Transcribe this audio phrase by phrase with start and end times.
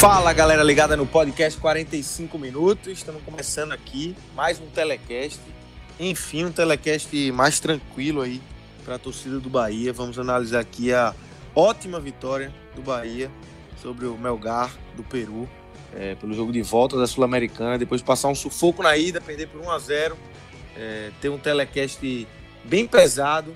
[0.00, 2.90] Fala galera ligada no podcast 45 minutos.
[2.90, 5.38] Estamos começando aqui mais um telecast.
[5.98, 8.40] Enfim, um telecast mais tranquilo aí
[8.82, 9.92] para a torcida do Bahia.
[9.92, 11.14] Vamos analisar aqui a
[11.54, 13.30] ótima vitória do Bahia
[13.82, 15.46] sobre o Melgar do Peru
[15.94, 17.76] é, pelo jogo de volta da Sul-Americana.
[17.76, 20.16] Depois de passar um sufoco na ida, perder por 1 a 0
[20.78, 22.26] é, ter um telecast
[22.64, 23.54] bem pesado.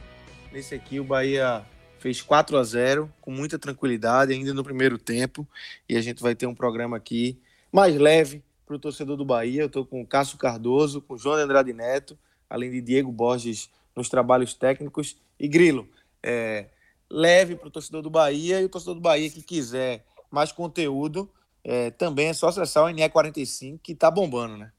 [0.52, 1.64] Nesse aqui, o Bahia
[2.04, 5.48] fez 4 a 0 com muita tranquilidade, ainda no primeiro tempo.
[5.88, 7.40] E a gente vai ter um programa aqui
[7.72, 9.62] mais leve para o torcedor do Bahia.
[9.62, 12.18] Eu estou com o Cássio Cardoso, com o João Andrade Neto,
[12.50, 15.16] além de Diego Borges nos trabalhos técnicos.
[15.40, 15.88] E Grilo,
[16.22, 16.66] é,
[17.08, 21.26] leve para o torcedor do Bahia e o torcedor do Bahia que quiser mais conteúdo,
[21.64, 24.70] é, também é só acessar o NE45 que está bombando, né?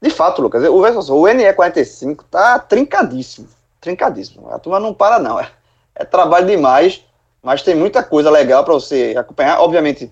[0.00, 3.48] De fato, Lucas, o, o NE45 tá trincadíssimo.
[3.80, 4.48] Trincadíssimo.
[4.50, 5.40] A turma não para, não.
[5.40, 5.50] É
[5.94, 7.04] é trabalho demais,
[7.42, 9.60] mas tem muita coisa legal para você acompanhar.
[9.60, 10.10] Obviamente,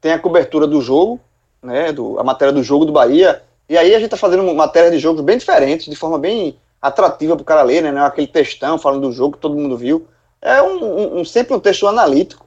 [0.00, 1.20] tem a cobertura do jogo,
[1.62, 4.90] né, do, a matéria do jogo do Bahia, e aí a gente está fazendo matéria
[4.90, 8.26] de jogos bem diferentes, de forma bem atrativa para o cara ler, né, né, aquele
[8.26, 10.06] textão falando do jogo que todo mundo viu.
[10.40, 12.46] É um, um, um sempre um texto analítico,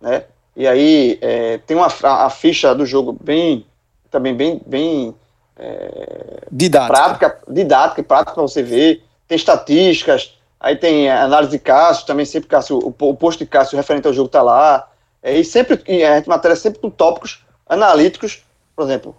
[0.00, 0.24] né,
[0.56, 3.66] e aí é, tem uma a, a, ficha do jogo bem,
[4.10, 5.14] também bem, bem
[5.58, 6.94] é, didática.
[6.94, 12.24] prática, didática e prática para você ver, tem estatísticas, Aí tem análise de Cássio, também
[12.24, 14.88] sempre Cássio, o, posto de Cássio referente ao jogo está lá.
[15.22, 18.42] É, e sempre, a gente matéria sempre com tópicos analíticos,
[18.74, 19.14] por exemplo.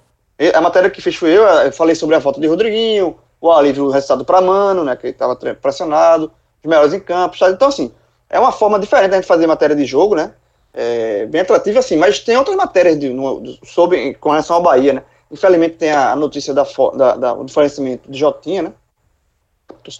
[0.55, 3.83] A matéria que fez foi eu, eu falei sobre a volta de Rodriguinho, o alívio
[3.83, 6.31] do resultado para Mano, né, que estava pressionado,
[6.63, 7.53] os melhores em campo, sabe?
[7.53, 7.93] Então, assim,
[8.27, 10.33] é uma forma diferente da gente fazer matéria de jogo, né?
[10.73, 14.93] É, bem atrativa, assim, mas tem outras matérias de, no, sobre, com relação ao Bahia,
[14.93, 15.03] né?
[15.29, 18.73] Infelizmente tem a notícia da, da, da, do falecimento de Jotinha, né?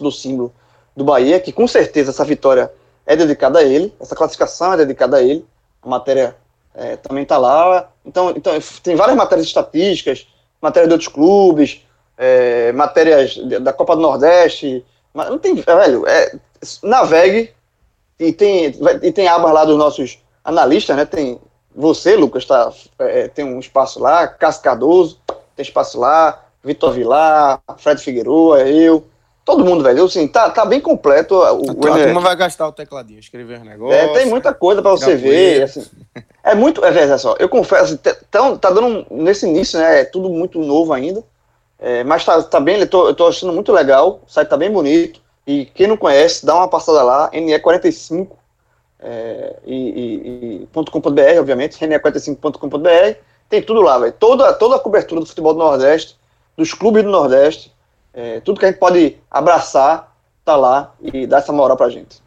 [0.00, 0.52] Do símbolo
[0.96, 2.72] do Bahia, que com certeza essa vitória
[3.06, 5.46] é dedicada a ele, essa classificação é dedicada a ele,
[5.82, 6.36] a matéria
[6.74, 7.90] é, também está lá.
[8.04, 8.52] Então, então,
[8.82, 10.26] tem várias matérias estatísticas,
[10.60, 11.82] matérias de outros clubes,
[12.16, 14.84] é, matérias da Copa do Nordeste.
[15.12, 16.36] Mas não tem, velho, é,
[16.82, 17.52] navegue
[18.18, 21.04] e tem, e tem abas lá dos nossos analistas, né?
[21.04, 21.38] Tem
[21.74, 25.20] você, Lucas, tá, é, tem um espaço lá, Cássio Cardoso,
[25.54, 29.04] tem espaço lá, Vitor Vilar, Fred Figueroa, eu.
[29.46, 30.04] Todo mundo, velho.
[30.04, 31.36] Assim, tá, tá bem completo.
[31.36, 34.02] O, a, a turma vai gastar o tecladinho, escrever os negócios.
[34.02, 35.62] É, tem muita coisa para você ver.
[35.62, 35.86] Assim,
[36.42, 36.84] é muito.
[36.84, 37.36] É, é só.
[37.38, 37.96] Eu confesso, assim,
[38.28, 39.06] tá, tá dando.
[39.08, 40.00] Nesse início, né?
[40.00, 41.22] É tudo muito novo ainda.
[41.78, 42.80] É, mas tá, tá bem.
[42.80, 44.20] Eu tô, eu tô achando muito legal.
[44.26, 45.20] O site tá bem bonito.
[45.46, 47.30] E quem não conhece, dá uma passada lá.
[47.30, 48.30] NE45.
[48.98, 51.78] É, e, e, e .com.br, obviamente.
[51.78, 53.18] NE45.com.br.
[53.48, 54.12] Tem tudo lá, velho.
[54.18, 56.18] Toda, toda a cobertura do futebol do Nordeste,
[56.56, 57.75] dos clubes do Nordeste
[58.16, 62.22] é, tudo que a gente pode abraçar tá lá e dá essa moral pra gente.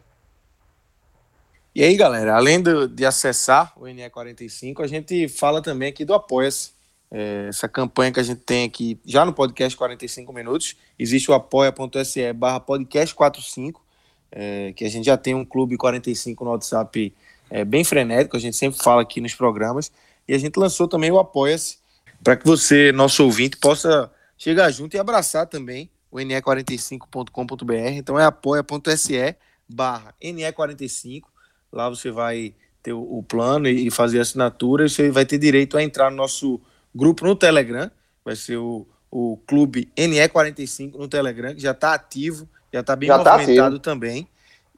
[1.74, 6.14] E aí, galera, além do, de acessar o NE45, a gente fala também aqui do
[6.14, 6.78] Apoia-se.
[7.10, 10.76] É, essa campanha que a gente tem aqui já no podcast 45 minutos.
[10.96, 13.84] Existe o apoia.se barra podcast 45,
[14.30, 17.12] é, que a gente já tem um clube 45 no WhatsApp
[17.50, 19.90] é, bem frenético, a gente sempre fala aqui nos programas.
[20.28, 21.78] E a gente lançou também o Apoia-se
[22.22, 24.08] para que você, nosso ouvinte, possa
[24.40, 27.74] chegar junto e abraçar também o ne45.com.br.
[27.92, 29.36] Então é apoia.se
[29.68, 31.24] barra NE45.
[31.70, 34.86] Lá você vai ter o, plano e fazer a assinatura.
[34.86, 36.58] E você vai ter direito a entrar no nosso
[36.94, 37.90] grupo no Telegram.
[38.24, 43.08] Vai ser o, o Clube NE45 no Telegram, que já está ativo, já está bem
[43.08, 44.26] já tá movimentado tá também.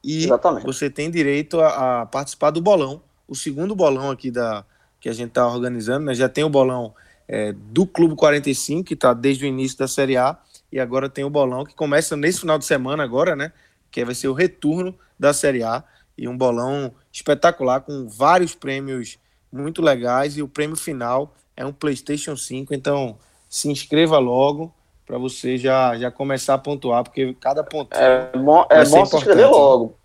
[0.03, 0.65] E Exatamente.
[0.65, 4.65] você tem direito a, a, participar do bolão, o segundo bolão aqui da
[4.99, 6.13] que a gente está organizando, né?
[6.13, 6.93] Já tem o bolão
[7.27, 10.37] é, do Clube 45, que está desde o início da Série A,
[10.71, 13.51] e agora tem o bolão que começa nesse final de semana agora, né?
[13.91, 15.83] Que vai ser o retorno da Série A
[16.17, 19.17] e um bolão espetacular com vários prêmios
[19.51, 23.17] muito legais e o prêmio final é um PlayStation 5, então
[23.47, 24.73] se inscreva logo
[25.05, 29.15] para você já, já começar a pontuar, porque cada ponto é bom, é bom se
[29.15, 29.95] inscrever logo.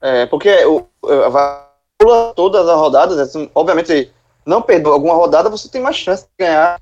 [0.00, 0.86] É, porque o,
[1.30, 1.66] vai
[2.34, 4.12] todas as rodadas, assim, obviamente,
[4.44, 6.80] não perdeu alguma rodada, você tem mais chance de ganhar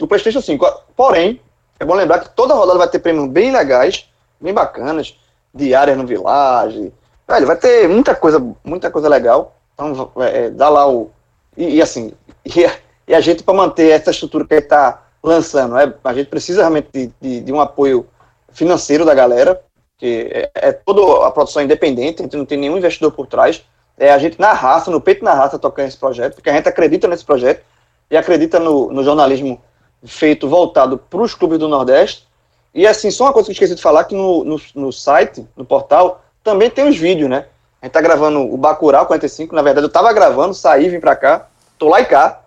[0.00, 0.66] o PlayStation 5.
[0.96, 1.40] Porém,
[1.78, 4.08] é bom lembrar que toda rodada vai ter prêmios bem legais,
[4.40, 5.18] bem bacanas,
[5.54, 6.92] diárias no Village.
[7.28, 9.56] Velho, vai ter muita coisa, muita coisa legal.
[9.74, 11.10] Então, é, dá lá o.
[11.56, 12.12] E, e assim,
[12.44, 12.66] e,
[13.06, 16.88] e, a gente, para manter essa estrutura que está lançando, é, a gente precisa realmente
[16.92, 18.06] de, de, de, um apoio
[18.52, 19.60] financeiro da galera,
[19.98, 23.64] que é, é toda a produção independente, a gente não tem nenhum investidor por trás.
[24.02, 26.68] É a gente na raça, no peito na raça, tocando esse projeto, porque a gente
[26.68, 27.62] acredita nesse projeto
[28.10, 29.62] e acredita no, no jornalismo
[30.04, 32.26] feito voltado para os clubes do Nordeste.
[32.74, 35.46] E assim, só uma coisa que eu esqueci de falar, que no, no, no site,
[35.56, 37.46] no portal, também tem os vídeos, né?
[37.80, 41.14] A gente tá gravando o Bacurau 45, na verdade eu tava gravando, saí, vim pra
[41.14, 41.46] cá,
[41.78, 42.42] tô lá e cá.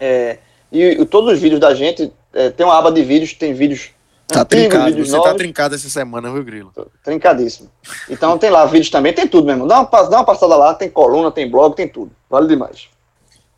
[0.00, 0.38] É,
[0.72, 3.92] e, e, todos os vídeos da gente, é, tem uma aba de vídeos, tem vídeos
[4.26, 5.32] Tá antigos, trincado, você tá novos.
[5.32, 6.72] tá trincado essa semana, viu, Grilo?
[7.04, 7.70] Trincadíssimo.
[8.08, 9.68] Então tem lá vídeos também, tem tudo mesmo.
[9.68, 12.10] Dá uma, dá uma passada lá, tem coluna, tem blog, tem tudo.
[12.28, 12.88] Vale demais.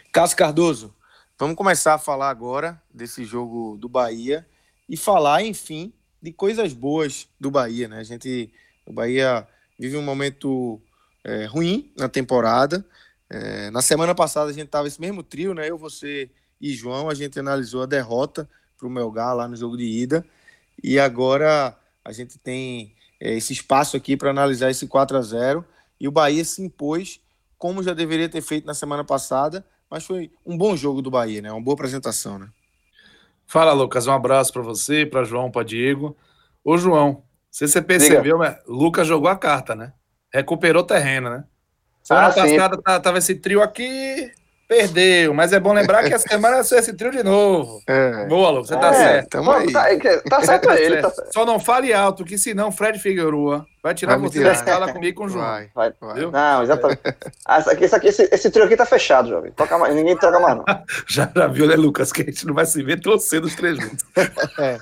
[0.10, 0.96] Cássio Cardoso,
[1.38, 4.48] vamos começar a falar agora desse jogo do Bahia
[4.88, 5.92] e falar, enfim,
[6.22, 8.00] de coisas boas do Bahia, né?
[8.00, 8.50] A gente,
[8.86, 9.46] o Bahia
[9.78, 10.82] vive um momento
[11.26, 12.86] é, ruim na temporada.
[13.30, 15.70] É, na semana passada a gente tava esse mesmo trio, né?
[15.70, 16.30] Eu, você
[16.62, 20.26] e João, a gente analisou a derrota para o Melgar lá no jogo de ida.
[20.82, 25.66] E agora a gente tem é, esse espaço aqui para analisar esse 4 a 0
[26.00, 27.20] E o Bahia se impôs,
[27.58, 31.42] como já deveria ter feito na semana passada, mas foi um bom jogo do Bahia,
[31.42, 31.52] né?
[31.52, 32.50] Uma boa apresentação, né?
[33.46, 34.06] Fala, Lucas.
[34.06, 36.16] Um abraço para você, para João, para Diego.
[36.64, 38.60] Ô, João, se você percebeu, né?
[38.68, 39.92] Lucas jogou a carta, né?
[40.32, 41.44] Recuperou terreno, né?
[42.04, 43.02] Semana ah, passada sim.
[43.02, 44.32] tava esse trio aqui,
[44.70, 47.82] Perdeu, mas é bom lembrar que essa semana é esse trio de novo.
[47.88, 48.28] É.
[48.28, 49.30] Boa, Lu, você tá é, certo.
[49.30, 49.72] Tamo aí.
[49.74, 49.88] Tá,
[50.30, 51.02] tá certo ele.
[51.02, 51.34] Tá certo.
[51.34, 55.18] Só não fale alto, que senão Fred Figueroa vai tirar vai você da escala comigo
[55.18, 55.44] com o João.
[55.44, 55.92] Vai, vai.
[56.00, 56.30] vai.
[56.30, 57.02] Não, exatamente.
[57.50, 59.52] Esse, aqui, esse, aqui, esse, esse, trio aqui tá fechado, jovem.
[59.54, 60.66] Toca mais, ninguém troca mais, não.
[61.08, 63.76] já, já viu, né, Lucas, que a gente não vai se ver torcendo os três
[63.76, 64.06] juntos.
[64.60, 64.78] é.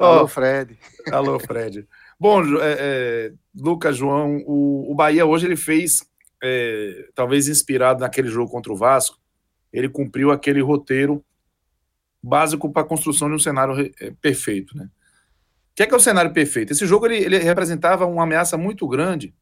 [0.00, 0.76] Alô, Fred.
[1.12, 1.86] Alô, Fred.
[2.18, 6.00] Bom, é, é, Lucas, João, o, o Bahia hoje ele fez
[6.42, 9.18] é, talvez inspirado naquele jogo contra o Vasco,
[9.72, 11.24] ele cumpriu aquele roteiro
[12.22, 14.76] básico para a construção de um cenário é, perfeito.
[14.76, 14.84] Né?
[14.84, 16.72] O que é, que é o cenário perfeito?
[16.72, 19.34] Esse jogo ele, ele representava uma ameaça muito grande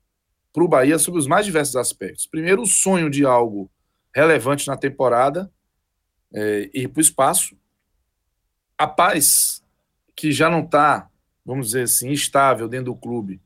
[0.52, 2.26] para o Bahia sobre os mais diversos aspectos.
[2.26, 3.70] Primeiro, o sonho de algo
[4.14, 5.50] relevante na temporada,
[6.32, 7.56] é, ir para o espaço.
[8.79, 9.62] A paz,
[10.14, 11.08] que já não está,
[11.44, 13.41] vamos dizer assim, estável dentro do clube,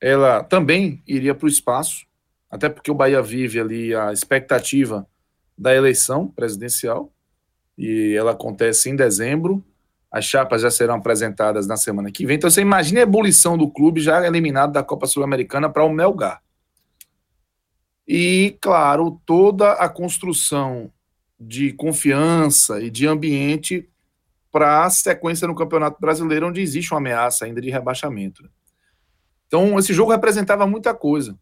[0.00, 2.06] ela também iria para o espaço
[2.52, 5.08] até porque o Bahia vive ali a expectativa
[5.56, 7.10] da eleição presidencial,
[7.78, 9.64] e ela acontece em dezembro.
[10.10, 12.36] As chapas já serão apresentadas na semana que vem.
[12.36, 16.42] Então você imagina a ebulição do clube já eliminado da Copa Sul-Americana para o Melgar.
[18.06, 20.92] E, claro, toda a construção
[21.40, 23.88] de confiança e de ambiente
[24.50, 28.46] para a sequência no Campeonato Brasileiro, onde existe uma ameaça ainda de rebaixamento.
[29.46, 31.38] Então, esse jogo representava muita coisa.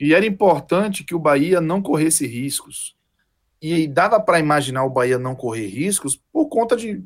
[0.00, 2.96] E era importante que o Bahia não corresse riscos.
[3.60, 7.02] E dava para imaginar o Bahia não correr riscos por conta de.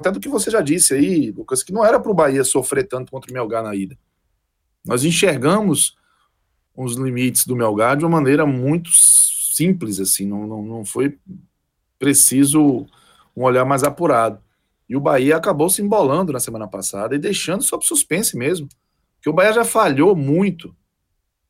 [0.00, 2.88] Até do que você já disse aí, Lucas, que não era para o Bahia sofrer
[2.88, 3.96] tanto contra o Melgar na ida.
[4.84, 5.96] Nós enxergamos
[6.76, 11.16] os limites do Melgar de uma maneira muito simples, assim, não, não, não foi
[11.96, 12.84] preciso
[13.36, 14.42] um olhar mais apurado.
[14.88, 18.68] E o Bahia acabou se embolando na semana passada e deixando sob suspense mesmo.
[19.22, 20.74] Que o Bahia já falhou muito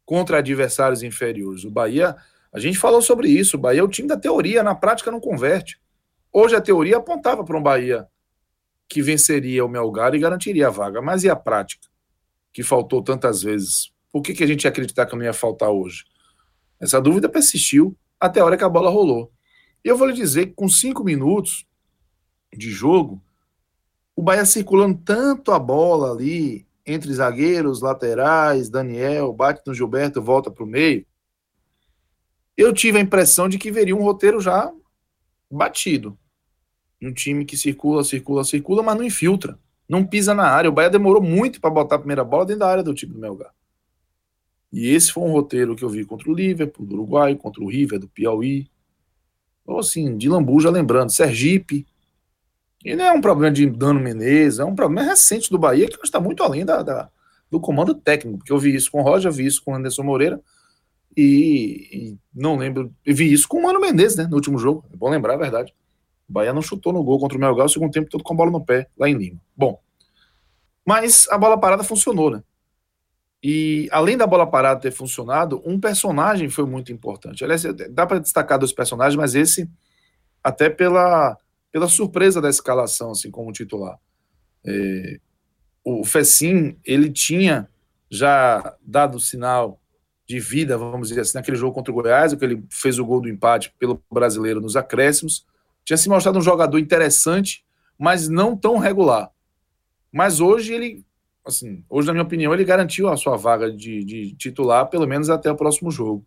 [0.05, 1.65] contra adversários inferiores.
[1.65, 2.17] O Bahia,
[2.53, 5.21] a gente falou sobre isso, o Bahia é o time da teoria, na prática não
[5.21, 5.81] converte.
[6.33, 8.07] Hoje a teoria apontava para um Bahia
[8.89, 11.89] que venceria o Melgar e garantiria a vaga, mas e a prática?
[12.53, 13.93] Que faltou tantas vezes.
[14.13, 16.05] Por que, que a gente ia acreditar que não ia faltar hoje?
[16.79, 19.33] Essa dúvida persistiu até a hora que a bola rolou.
[19.85, 21.67] E eu vou lhe dizer que com cinco minutos
[22.53, 23.23] de jogo,
[24.15, 30.51] o Bahia circulando tanto a bola ali, entre zagueiros, laterais, Daniel, bate no Gilberto, volta
[30.51, 31.07] para o meio,
[32.57, 34.73] eu tive a impressão de que veria um roteiro já
[35.51, 36.17] batido.
[37.03, 40.71] Um time que circula, circula, circula, mas não infiltra, não pisa na área.
[40.71, 43.19] O Bahia demorou muito para botar a primeira bola dentro da área do time do
[43.19, 43.53] Melgar.
[44.73, 47.69] E esse foi um roteiro que eu vi contra o Liverpool, do Uruguai, contra o
[47.69, 48.69] River, do Piauí.
[49.67, 51.87] Ou assim, de Lambuja lembrando, Sergipe,
[52.85, 55.99] E não é um problema de dano Menezes, é um problema recente do Bahia que
[56.05, 57.09] está muito além da, da,
[57.51, 60.03] do comando técnico, porque eu vi isso com o Roger, vi isso com o Anderson
[60.03, 60.39] Moreira
[61.17, 64.85] e, e não lembro, eu vi isso com o Mano Menezes, né, no último jogo,
[64.93, 65.75] é bom lembrar a verdade.
[66.29, 68.37] O Bahia não chutou no gol contra o Melgar o segundo tempo todo com a
[68.37, 69.41] bola no pé, lá em Lima.
[69.57, 69.81] Bom,
[70.85, 72.43] mas a bola parada funcionou, né?
[73.43, 77.45] E além da bola parada ter funcionado, um personagem foi muito importante.
[77.45, 79.69] Aliás, dá para destacar dois personagens, mas esse
[80.43, 81.37] até pela,
[81.75, 83.99] pela surpresa da escalação, assim, como titular.
[84.65, 85.19] É,
[85.83, 87.69] o Fecim, ele tinha
[88.09, 89.81] já dado sinal
[90.25, 93.21] de vida, vamos dizer assim, naquele jogo contra o Goiás, que ele fez o gol
[93.21, 95.45] do empate pelo brasileiro nos acréscimos.
[95.85, 97.65] Tinha se mostrado um jogador interessante,
[97.99, 99.33] mas não tão regular.
[100.13, 101.05] Mas hoje ele
[101.45, 105.29] assim, hoje, na minha opinião, ele garantiu a sua vaga de, de titular, pelo menos
[105.29, 106.25] até o próximo jogo.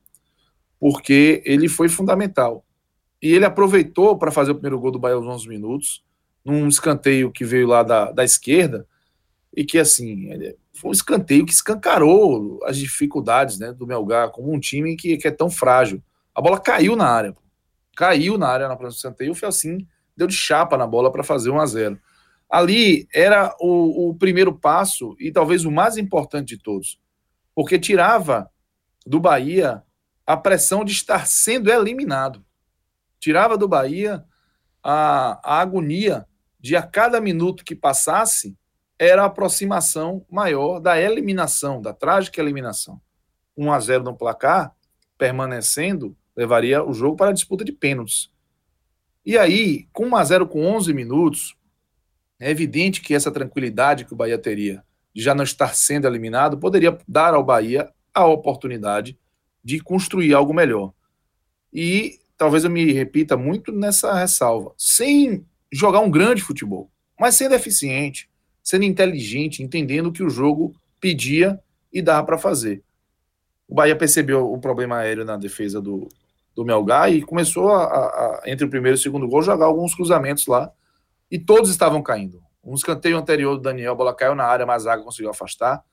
[0.77, 2.65] Porque ele foi fundamental.
[3.21, 6.03] E ele aproveitou para fazer o primeiro gol do Bahia aos 11 minutos,
[6.43, 8.85] num escanteio que veio lá da, da esquerda,
[9.55, 10.29] e que, assim,
[10.73, 15.27] foi um escanteio que escancarou as dificuldades né, do Melgar como um time que, que
[15.27, 16.01] é tão frágil.
[16.33, 17.35] A bola caiu na área.
[17.95, 21.49] Caiu na área na próxima escanteio, foi assim, deu de chapa na bola para fazer
[21.49, 21.99] 1 a 0
[22.49, 26.99] ali era o, o primeiro passo e talvez o mais importante de todos,
[27.53, 28.49] porque tirava
[29.05, 29.83] do Bahia
[30.25, 32.43] a pressão de estar sendo eliminado.
[33.19, 34.23] Tirava do Bahia
[34.83, 36.25] a, a agonia
[36.59, 38.57] de a cada minuto que passasse
[38.99, 42.99] era a aproximação maior da eliminação, da trágica eliminação.
[43.55, 44.73] 1 a 0 no placar,
[45.17, 48.31] permanecendo, levaria o jogo para a disputa de pênaltis.
[49.25, 51.55] E aí, com 1 a 0 com 11 minutos,
[52.39, 54.83] é evidente que essa tranquilidade que o Bahia teria
[55.13, 59.17] de já não estar sendo eliminado poderia dar ao Bahia a oportunidade
[59.63, 60.93] de construir algo melhor.
[61.73, 66.89] E talvez eu me repita muito nessa ressalva, sem jogar um grande futebol,
[67.19, 68.29] mas sendo eficiente,
[68.63, 71.59] sendo inteligente, entendendo o que o jogo pedia
[71.91, 72.83] e dava para fazer.
[73.67, 76.07] O Bahia percebeu o problema aéreo na defesa do,
[76.55, 79.93] do Melgar e começou a, a, entre o primeiro e o segundo gol, jogar alguns
[79.93, 80.71] cruzamentos lá
[81.29, 82.41] e todos estavam caindo.
[82.63, 85.83] Um escanteio anterior do Daniel, a bola caiu na área, mas a Zaga conseguiu afastar.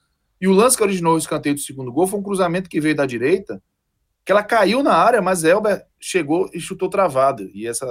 [0.41, 2.95] E o lance que originou o escanteio do segundo gol foi um cruzamento que veio
[2.95, 3.63] da direita,
[4.25, 7.51] que ela caiu na área, mas Elber chegou e chutou travado.
[7.53, 7.87] E essa,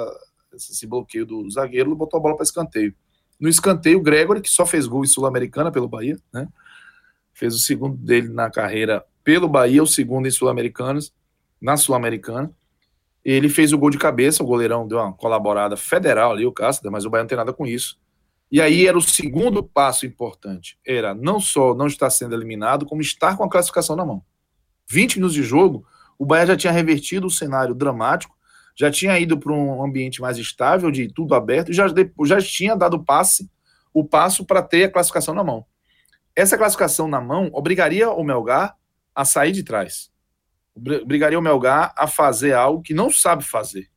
[0.53, 2.93] esse bloqueio do zagueiro botou a bola para escanteio.
[3.39, 6.47] No escanteio, o Gregory, que só fez gol em Sul-Americana pelo Bahia, né?
[7.33, 11.13] Fez o segundo dele na carreira pelo Bahia, o segundo em Sul-Americanas,
[11.61, 12.51] na Sul-Americana.
[13.23, 16.91] Ele fez o gol de cabeça, o goleirão deu uma colaborada federal ali, o Cássio,
[16.91, 17.99] mas o Bahia não tem nada com isso.
[18.51, 20.77] E aí era o segundo passo importante.
[20.85, 24.23] Era não só não estar sendo eliminado, como estar com a classificação na mão.
[24.87, 25.85] 20 minutos de jogo,
[26.23, 28.35] o Bahia já tinha revertido o cenário dramático,
[28.75, 31.85] já tinha ido para um ambiente mais estável, de tudo aberto, e já,
[32.25, 33.49] já tinha dado passe,
[33.93, 35.65] o passo para ter a classificação na mão.
[36.35, 38.75] Essa classificação na mão obrigaria o Melgar
[39.13, 40.11] a sair de trás
[40.75, 43.89] obrigaria o Melgar a fazer algo que não sabe fazer.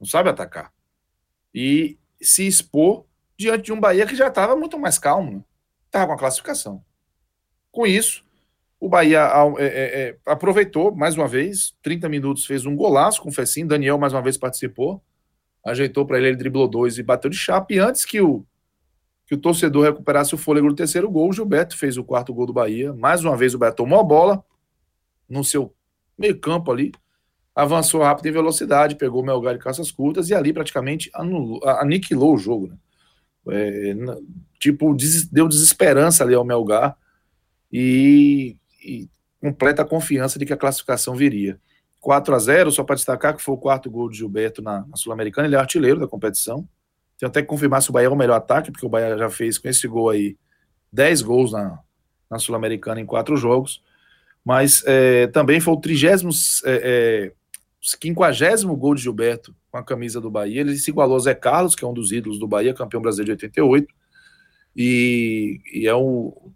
[0.00, 0.72] Não sabe atacar.
[1.54, 3.06] E se expor
[3.38, 5.44] diante de um Bahia que já estava muito mais calmo.
[5.86, 6.08] Estava né?
[6.08, 6.84] com a classificação.
[7.70, 8.24] Com isso,
[8.80, 13.28] o Bahia é, é, é, aproveitou mais uma vez, 30 minutos, fez um golaço com
[13.28, 13.66] o Fecim.
[13.66, 15.02] Daniel mais uma vez participou.
[15.62, 17.74] Ajeitou para ele, ele driblou dois e bateu de chapa.
[17.74, 18.42] E antes que o,
[19.26, 22.46] que o torcedor recuperasse o fôlego do terceiro gol, o Gilberto fez o quarto gol
[22.46, 22.94] do Bahia.
[22.94, 24.42] Mais uma vez o Bahia tomou a bola
[25.28, 25.74] no seu
[26.16, 26.90] meio campo ali,
[27.54, 32.34] avançou rápido em velocidade, pegou o Melgar de caças curtas e ali praticamente anulou, aniquilou
[32.34, 32.68] o jogo.
[32.68, 32.76] Né?
[33.50, 33.94] É,
[34.58, 36.96] tipo, des, deu desesperança ali ao Melgar
[37.70, 39.08] e, e
[39.40, 41.60] completa confiança de que a classificação viria.
[42.00, 44.96] 4 a 0 só para destacar que foi o quarto gol de Gilberto na, na
[44.96, 46.66] Sul-Americana, ele é artilheiro da competição.
[47.18, 49.28] Tem até que confirmar se o Bahia é o melhor ataque, porque o Bahia já
[49.28, 50.36] fez com esse gol aí
[50.90, 51.78] 10 gols na,
[52.30, 53.82] na Sul-Americana em quatro jogos
[54.44, 56.30] mas é, também foi o trigésimo,
[56.64, 57.32] é, é,
[57.82, 60.60] 50 gol de Gilberto com a camisa do Bahia.
[60.60, 63.36] Ele se igualou a Zé Carlos, que é um dos ídolos do Bahia, campeão brasileiro
[63.36, 63.94] de 88,
[64.76, 66.50] e, e é o,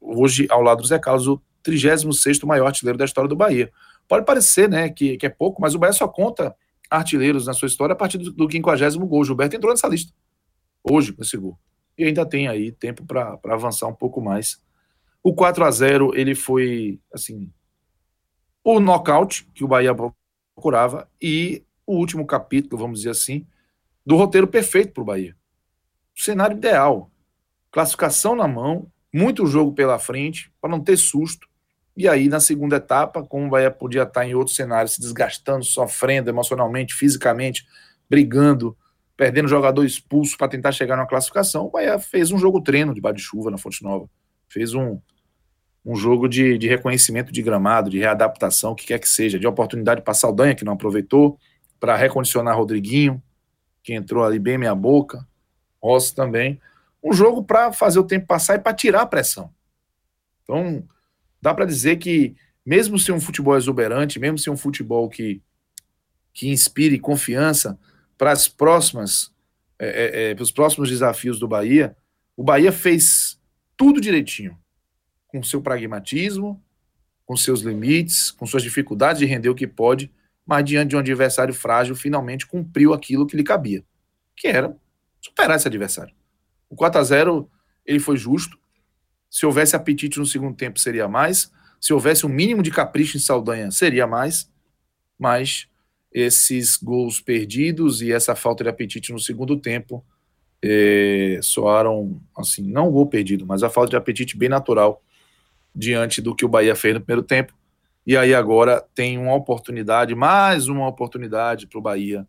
[0.00, 3.70] hoje, ao lado do Zé Carlos, o 36 maior artilheiro da história do Bahia.
[4.08, 6.54] Pode parecer né, que, que é pouco, mas o Bahia só conta
[6.90, 9.24] artilheiros na sua história a partir do, do 50 gol.
[9.24, 10.12] Gilberto entrou nessa lista,
[10.82, 11.58] hoje, com esse gol.
[11.96, 14.60] E ainda tem aí tempo para avançar um pouco mais
[15.22, 17.52] o 4 a 0 ele foi, assim,
[18.64, 19.94] o nocaute que o Bahia
[20.54, 23.46] procurava e o último capítulo, vamos dizer assim,
[24.04, 25.36] do roteiro perfeito para o Bahia.
[26.16, 27.10] O cenário ideal.
[27.70, 31.48] Classificação na mão, muito jogo pela frente, para não ter susto.
[32.00, 35.62] E aí, na segunda etapa, como o Bahia podia estar em outro cenário, se desgastando,
[35.62, 37.66] sofrendo emocionalmente, fisicamente,
[38.08, 38.74] brigando
[39.14, 43.02] perdendo jogador expulso para tentar chegar na classificação, o Bahia fez um jogo treino de
[43.02, 44.08] de chuva na Fonte Nova.
[44.48, 44.98] Fez um,
[45.84, 49.46] um jogo de, de reconhecimento de gramado, de readaptação, o que quer que seja, de
[49.46, 51.38] oportunidade para Saldanha, que não aproveitou,
[51.78, 53.22] para recondicionar Rodriguinho,
[53.82, 55.28] que entrou ali bem meia boca,
[55.82, 56.58] Rossi também.
[57.04, 59.50] Um jogo para fazer o tempo passar e para tirar a pressão.
[60.44, 60.82] Então,
[61.40, 65.42] dá para dizer que, mesmo se um futebol exuberante, mesmo se um futebol que,
[66.32, 67.78] que inspire confiança
[68.16, 69.32] para as próximas,
[69.78, 71.96] é, é, é, para os próximos desafios do Bahia,
[72.36, 73.38] o Bahia fez
[73.76, 74.58] tudo direitinho
[75.26, 76.62] com seu pragmatismo,
[77.24, 80.12] com seus limites, com suas dificuldades de render o que pode,
[80.44, 83.84] mas diante de um adversário frágil, finalmente cumpriu aquilo que lhe cabia,
[84.36, 84.76] que era
[85.20, 86.14] superar esse adversário.
[86.68, 87.50] O 4 a 0
[87.86, 88.58] ele foi justo.
[89.30, 91.52] Se houvesse apetite no segundo tempo, seria mais.
[91.80, 94.50] Se houvesse um mínimo de capricho em Saldanha, seria mais.
[95.16, 95.68] Mas
[96.12, 100.04] esses gols perdidos e essa falta de apetite no segundo tempo
[100.62, 105.02] é, soaram, assim, não o gol perdido, mas a falta de apetite bem natural
[105.74, 107.54] diante do que o Bahia fez no primeiro tempo.
[108.04, 112.26] E aí agora tem uma oportunidade, mais uma oportunidade para o Bahia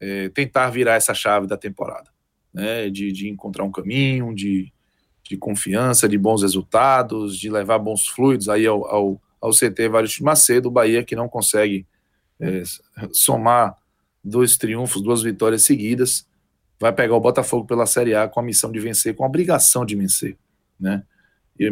[0.00, 2.10] é, tentar virar essa chave da temporada,
[2.54, 2.88] né?
[2.88, 4.72] De, de encontrar um caminho, de,
[5.28, 10.18] de confiança, de bons resultados, de levar bons fluidos aí ao, ao, ao CT Vários
[10.20, 11.86] Macedo, o Bahia que não consegue
[12.40, 12.62] é,
[13.12, 13.76] somar
[14.24, 16.26] dois triunfos, duas vitórias seguidas,
[16.80, 19.84] vai pegar o Botafogo pela Série A com a missão de vencer, com a obrigação
[19.84, 20.36] de vencer,
[20.80, 21.02] né?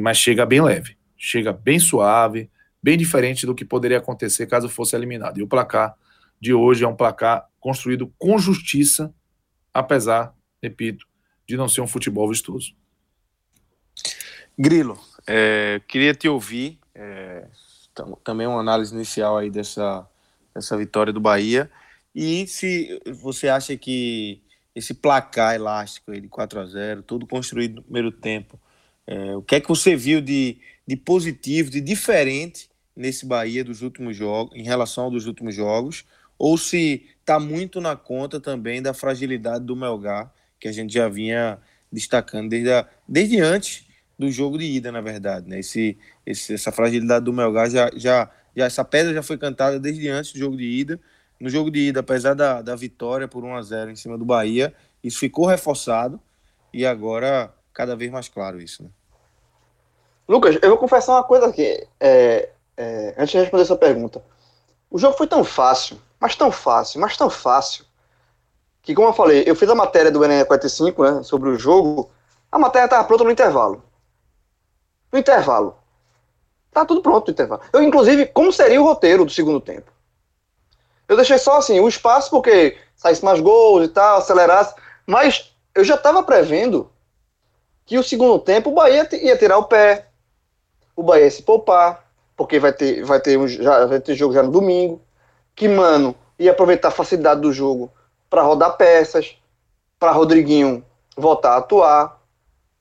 [0.01, 2.51] mas chega bem leve, chega bem suave,
[2.83, 5.39] bem diferente do que poderia acontecer caso fosse eliminado.
[5.39, 5.95] E o placar
[6.41, 9.15] de hoje é um placar construído com justiça,
[9.73, 11.07] apesar, repito,
[11.49, 12.75] de não ser um futebol vistoso.
[14.59, 17.47] Grilo, é, queria te ouvir, é,
[18.25, 20.09] também uma análise inicial aí dessa,
[20.55, 21.71] dessa vitória do Bahia,
[22.15, 24.41] e se você acha que
[24.75, 28.59] esse placar elástico aí de 4 a 0 tudo construído no primeiro tempo,
[29.07, 33.83] é, o que é que você viu de, de positivo, de diferente nesse Bahia dos
[33.83, 36.07] últimos jogos, em relação aos últimos jogos,
[36.39, 41.09] ou se está muito na conta também da fragilidade do Melgar, que a gente já
[41.09, 41.59] vinha
[41.93, 43.86] destacando desde, a, desde antes
[44.19, 45.49] do jogo de ida, na verdade.
[45.49, 45.61] Né?
[45.61, 48.65] Esse, esse, essa fragilidade do Melgar já, já, já.
[48.65, 51.01] Essa pedra já foi cantada desde antes do jogo de ida.
[51.39, 54.25] No jogo de ida, apesar da, da vitória por 1 a 0 em cima do
[54.25, 54.75] Bahia,
[55.05, 56.19] isso ficou reforçado
[56.73, 58.83] e agora cada vez mais claro isso.
[58.83, 58.89] Né?
[60.27, 64.23] Lucas, eu vou confessar uma coisa aqui, é, é, antes de responder essa pergunta.
[64.91, 67.85] O jogo foi tão fácil, mas tão fácil, mas tão fácil,
[68.83, 72.11] que como eu falei, eu fiz a matéria do Enem 45, né, sobre o jogo,
[72.51, 73.83] a matéria estava pronta no intervalo.
[75.13, 75.77] No intervalo.
[76.73, 77.63] Tá tudo pronto no intervalo.
[77.73, 79.91] Eu, inclusive, como seria o roteiro do segundo tempo?
[81.09, 84.75] Eu deixei só assim, o espaço porque saísse mais gols e tal, acelerasse,
[85.07, 86.91] mas eu já estava prevendo
[87.85, 90.09] que o segundo tempo o Bahia ia tirar o pé,
[90.97, 92.05] o Bahia se poupar,
[92.37, 95.01] porque vai ter, vai ter, um, já, vai ter jogo já no domingo,
[95.55, 97.91] que Mano ia aproveitar a facilidade do jogo
[98.29, 99.37] para rodar peças,
[99.99, 100.85] para Rodriguinho
[101.17, 102.21] voltar a atuar.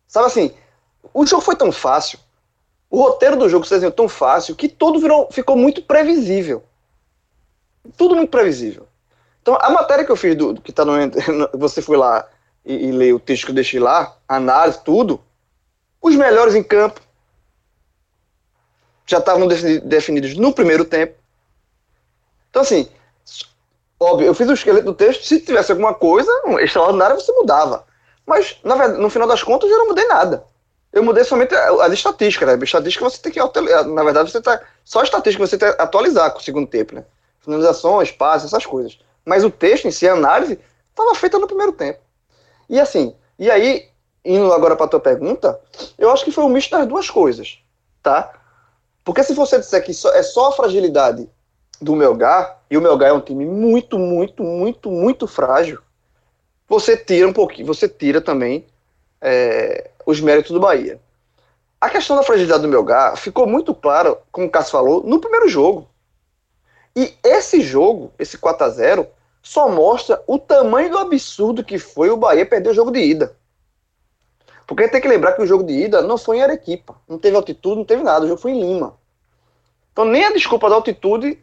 [0.08, 0.54] Sabe assim,
[1.14, 2.20] o jogo foi tão fácil,
[2.90, 6.64] o roteiro do jogo se desenhou tão fácil, que tudo virou, ficou muito previsível.
[7.98, 8.88] Tudo muito previsível.
[9.42, 10.94] Então, a matéria que eu fiz, do, que tá no.
[11.54, 12.28] Você foi lá
[12.66, 15.22] e, e leu o texto que eu deixei lá, análise, tudo.
[16.02, 17.02] Os melhores em campo,
[19.06, 19.48] já estavam
[19.84, 21.16] definidos no primeiro tempo.
[22.50, 22.90] Então, assim,
[24.00, 27.86] óbvio, eu fiz o esqueleto do texto, se tivesse alguma coisa extraordinária, você mudava.
[28.26, 30.44] Mas, na verdade, no final das contas, eu não mudei nada.
[30.96, 32.54] Eu mudei somente as estatísticas, né?
[32.54, 33.40] A estatística você tem que
[33.90, 34.62] Na verdade, você tá.
[34.86, 37.04] Só a estatística você tem que atualizar com o segundo tempo, né?
[37.42, 38.98] Finalização, espaço, essas coisas.
[39.26, 40.58] Mas o texto em si, a análise,
[40.90, 42.00] estava feita no primeiro tempo.
[42.70, 43.90] E assim, e aí,
[44.24, 45.60] indo agora para tua pergunta,
[45.98, 47.60] eu acho que foi um misto das duas coisas,
[48.02, 48.32] tá?
[49.04, 51.30] Porque se você disser que é só a fragilidade
[51.82, 55.82] do Melgar, e o Melgar é um time muito, muito, muito, muito frágil,
[56.70, 58.66] você tira um pouquinho, você tira também
[59.20, 61.00] é, os méritos do Bahia.
[61.80, 65.48] A questão da fragilidade do Melgar ficou muito clara, como o Cássio falou, no primeiro
[65.48, 65.88] jogo.
[66.96, 69.08] E esse jogo, esse 4 a 0
[69.42, 73.36] só mostra o tamanho do absurdo que foi o Bahia perder o jogo de ida.
[74.66, 76.96] Porque tem que lembrar que o jogo de ida não foi em Arequipa.
[77.08, 78.26] Não teve altitude, não teve nada.
[78.26, 78.98] O jogo foi em Lima.
[79.92, 81.40] Então nem a desculpa da altitude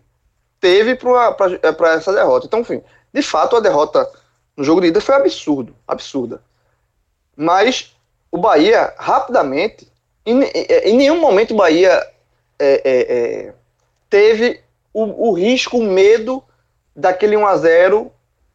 [0.59, 2.46] teve para essa derrota.
[2.46, 4.11] Então, enfim, de fato a derrota
[4.57, 6.42] no jogo de ida foi absurdo, absurda.
[7.37, 7.96] Mas
[8.33, 9.87] o Bahia, rapidamente,
[10.25, 12.05] em, em nenhum momento o Bahia
[12.59, 13.55] é, é, é,
[14.09, 14.61] teve
[14.92, 16.42] o, o risco, o medo
[16.97, 18.12] daquele 1 a 0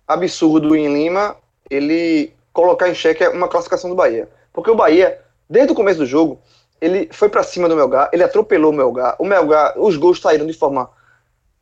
[0.07, 1.35] absurdo em Lima
[1.69, 4.27] ele colocar em xeque uma classificação do Bahia.
[4.51, 6.39] Porque o Bahia, desde o começo do jogo,
[6.81, 9.15] ele foi para cima do Melgar, ele atropelou o Melgar.
[9.19, 10.89] O Melgar, os gols saíram de forma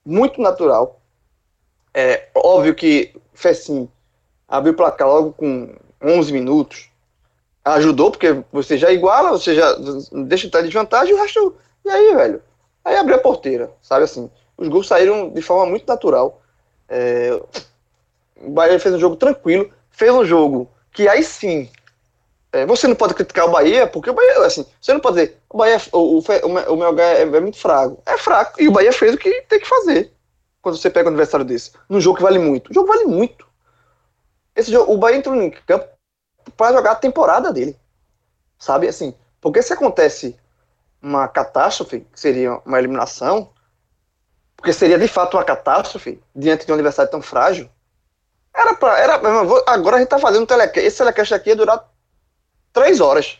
[0.05, 1.01] muito natural.
[1.93, 3.89] É óbvio que Fessim
[4.47, 6.89] abriu o placar logo com 11 minutos.
[7.65, 9.75] Ajudou, porque você já iguala, você já
[10.27, 11.55] deixa de estar de vantagem, o resto.
[11.83, 12.41] E aí, velho?
[12.83, 14.29] Aí abriu a porteira, sabe assim?
[14.55, 16.41] Os gols saíram de forma muito natural.
[16.87, 17.31] É,
[18.37, 21.69] o Bahia fez um jogo tranquilo, fez um jogo que aí sim.
[22.51, 25.37] É, você não pode criticar o Bahia, porque o Bahia, assim, você não pode dizer,
[25.49, 28.01] o Bahia, o, o, o, o Melgar é, é muito fraco.
[28.05, 30.13] É fraco, e o Bahia fez o que tem que fazer
[30.61, 31.71] quando você pega um adversário desse.
[31.89, 32.71] Num jogo que vale muito.
[32.71, 33.45] O jogo vale muito.
[34.55, 35.87] Esse jogo, o Bahia entrou em campo
[36.55, 37.77] para jogar a temporada dele.
[38.57, 40.37] Sabe, assim, porque se acontece
[41.01, 43.51] uma catástrofe, que seria uma eliminação,
[44.55, 47.69] porque seria de fato uma catástrofe diante de um adversário tão frágil,
[48.55, 48.97] era pra.
[48.97, 49.15] Era,
[49.67, 50.87] agora a gente tá fazendo telecast.
[50.87, 51.87] Esse telecast aqui ia durar
[52.71, 53.37] três horas.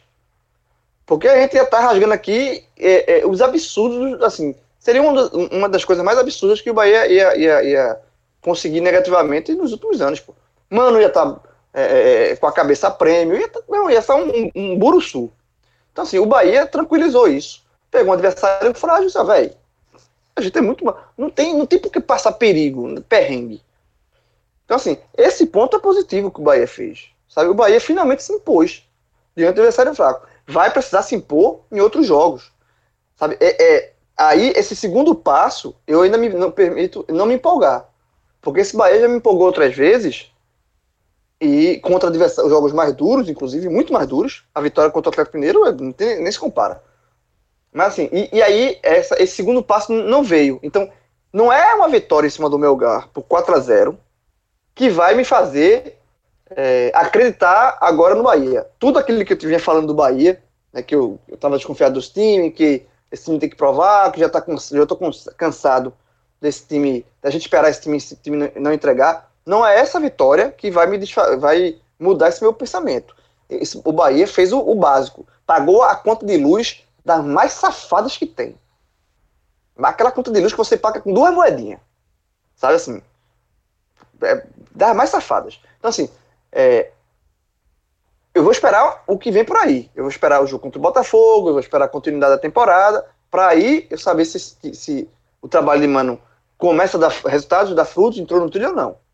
[1.06, 4.56] Porque a gente ia estar tá rasgando aqui é, é, os absurdos, assim.
[4.78, 8.00] Seria uma, uma das coisas mais absurdas que o Bahia ia, ia, ia
[8.42, 10.36] conseguir negativamente nos últimos anos, pô.
[10.70, 11.40] Mano, ia estar tá,
[11.76, 14.80] é, é, é, com a cabeça a prêmio, ia, tá, não, ia estar um, um,
[14.80, 15.30] buruçu.
[15.92, 17.66] Então, assim, o Bahia tranquilizou isso.
[17.92, 19.56] Pegou um adversário frágil, sabe, velho?
[20.38, 20.86] A gente é muito.
[21.18, 23.62] Não tem, não tem por que passar perigo, perrengue.
[24.64, 27.10] Então, assim, esse ponto é positivo que o Bahia fez.
[27.28, 27.50] Sabe?
[27.50, 28.88] O Bahia finalmente se impôs
[29.36, 30.26] diante do adversário fraco.
[30.48, 32.54] Vai precisar se impor em outros jogos.
[33.18, 33.36] Sabe?
[33.42, 37.86] É, é, aí, esse segundo passo, eu ainda me, não permito não me empolgar.
[38.42, 40.32] Porque esse Bahia já me empolgou outras vezes
[41.46, 44.44] e contra adversários, jogos mais duros, inclusive, muito mais duros.
[44.54, 46.82] A vitória contra o Atlético Mineiro é, nem se compara.
[47.72, 50.60] Mas assim, e, e aí essa, esse segundo passo não veio.
[50.64, 50.90] Então,
[51.32, 54.00] não é uma vitória em cima do Melgar por 4 a 0
[54.74, 55.98] que vai me fazer
[56.50, 58.68] é, acreditar agora no Bahia.
[58.80, 62.54] Tudo aquilo que eu vinha falando do Bahia, né, que eu, estava desconfiado dos times,
[62.54, 65.00] que esse time tem que provar, que já tá já estou
[65.38, 65.94] cansado
[66.40, 69.32] desse time, da gente esperar esse time, esse time não entregar.
[69.46, 71.00] Não é essa vitória que vai me
[71.38, 73.16] vai mudar esse meu pensamento.
[73.50, 78.18] Esse, o Bahia fez o, o, básico, pagou a conta de luz das mais safadas
[78.18, 78.56] que tem.
[79.78, 81.80] Aquela conta de luz que você paga com duas moedinhas.
[82.56, 83.02] Sabe assim?
[84.22, 85.60] É, das mais safadas.
[85.78, 86.10] Então, assim,
[86.52, 86.92] é,
[88.34, 89.92] eu vou esperar o que vem por aí.
[89.96, 93.06] Eu vou esperar o jogo contra o Botafogo, eu vou esperar a continuidade da temporada,
[93.30, 95.10] para aí eu saber se, se, se,
[95.42, 96.20] o trabalho de Mano
[96.58, 99.05] começa a dar resultados, dar frutos, entrou no trilho ou não.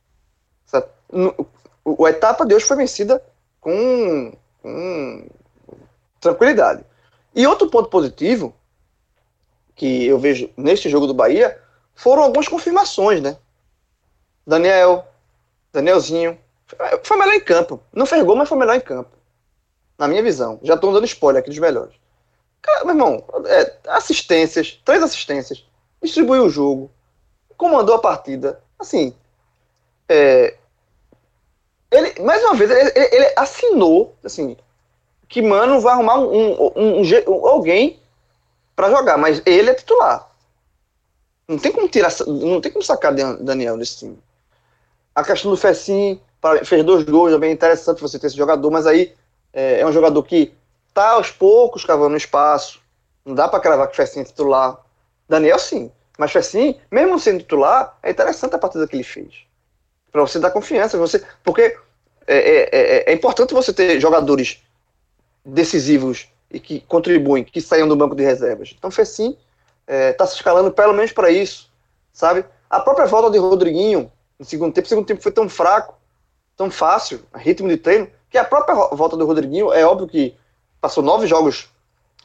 [1.83, 3.23] O, a etapa de hoje foi vencida
[3.59, 5.27] com, com
[6.19, 6.83] tranquilidade.
[7.35, 8.53] E outro ponto positivo
[9.75, 11.59] que eu vejo neste jogo do Bahia
[11.95, 13.37] foram algumas confirmações, né?
[14.45, 15.07] Daniel,
[15.71, 16.37] Danielzinho,
[17.03, 17.81] foi melhor em campo.
[17.91, 19.11] Não fez gol, mas foi melhor em campo.
[19.97, 20.59] Na minha visão.
[20.63, 21.95] Já estou dando spoiler aqui dos melhores.
[22.61, 25.65] Cara, meu irmão, é, assistências, três assistências,
[26.01, 26.91] distribuiu o jogo,
[27.57, 28.61] comandou a partida.
[28.77, 29.15] Assim,
[30.07, 30.57] é,
[31.91, 34.55] ele, mais uma vez, ele, ele, assinou, assim,
[35.27, 37.99] que Mano vai arrumar um, um, um, alguém
[38.75, 40.29] para jogar, mas ele é titular.
[41.47, 44.17] Não tem como tirar, não tem como sacar Daniel nesse time.
[45.13, 46.19] A questão do Fessim,
[46.63, 49.13] fez dois gols, é bem interessante você ter esse jogador, mas aí
[49.51, 50.53] é, é um jogador que
[50.93, 52.81] tá aos poucos cavando espaço.
[53.25, 54.79] Não dá para cravar que o Fessim é titular.
[55.27, 55.91] Daniel, sim.
[56.17, 59.45] Mas Fessim, mesmo sendo titular, é interessante a partida que ele fez.
[60.11, 60.97] Para você dar confiança.
[60.97, 61.77] Você, porque
[62.27, 64.61] é, é, é, é, importante você ter jogadores
[65.43, 68.75] decisivos e que contribuem, que saiam do banco de reservas.
[68.77, 69.37] Então, Fessim
[69.87, 71.69] está é, se escalando pelo menos para isso,
[72.13, 72.45] sabe?
[72.69, 74.85] A própria volta de Rodriguinho no segundo tempo.
[74.85, 75.95] O segundo tempo foi tão fraco,
[76.55, 80.35] tão fácil, ritmo de treino, que a própria volta do Rodriguinho, é óbvio que
[80.79, 81.69] passou nove jogos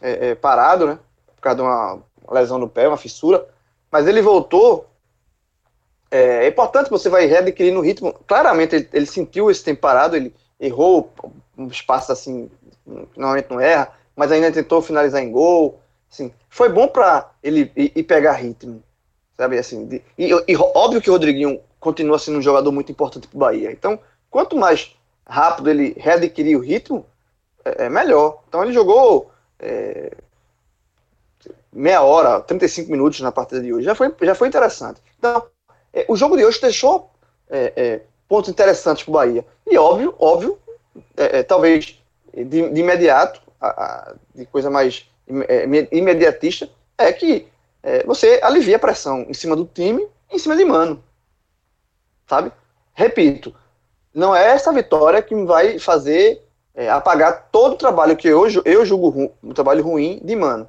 [0.01, 0.99] é, é, parado, né?
[1.35, 1.99] Por causa de uma
[2.31, 3.47] lesão no pé, uma fissura.
[3.91, 4.87] Mas ele voltou.
[6.11, 8.15] É, é importante que você vai readquirindo o ritmo.
[8.27, 11.13] Claramente ele, ele, sentiu esse tempo parado, ele errou
[11.57, 12.51] um espaço assim,
[13.17, 15.81] normalmente não erra, mas ainda tentou finalizar em gol.
[16.11, 18.83] Assim, foi bom para ele ir, ir, pegar ritmo,
[19.37, 19.87] sabe assim.
[19.87, 23.41] De, e, e, óbvio que o Rodriguinho continua sendo um jogador muito importante para o
[23.41, 23.73] Bahia.
[23.73, 23.99] Então,
[24.31, 27.05] quanto mais rápido ele readquirir o ritmo,
[27.65, 28.43] é, é melhor.
[28.49, 30.13] Então, ele jogou é,
[31.73, 33.85] meia hora, 35 minutos na partida de hoje.
[33.85, 35.01] Já foi, já foi interessante.
[35.19, 35.47] Então,
[36.09, 37.11] o jogo de hoje deixou
[37.49, 39.47] é, é, pontos interessantes para o Bahia.
[39.67, 40.59] E óbvio, óbvio,
[41.17, 41.99] é, talvez
[42.35, 45.09] de, de imediato, a, a, de coisa mais
[45.91, 47.49] imediatista, é que
[48.05, 51.03] você alivia a pressão em cima do time, em cima de Mano
[52.27, 52.53] sabe?
[52.93, 53.55] Repito,
[54.13, 56.43] não é essa vitória que vai fazer
[56.75, 60.69] é, apagar todo o trabalho que eu, eu julgo um trabalho ruim de mano.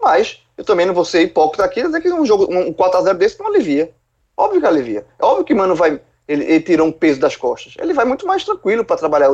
[0.00, 3.38] Mas eu também não vou ser hipócrita aqui dizer que um jogo, um 4x0 desse
[3.38, 3.92] não alivia.
[4.36, 5.06] Óbvio que alivia.
[5.18, 6.00] É óbvio que mano vai.
[6.26, 7.74] Ele, ele tirou um peso das costas.
[7.78, 9.30] Ele vai muito mais tranquilo para trabalhar,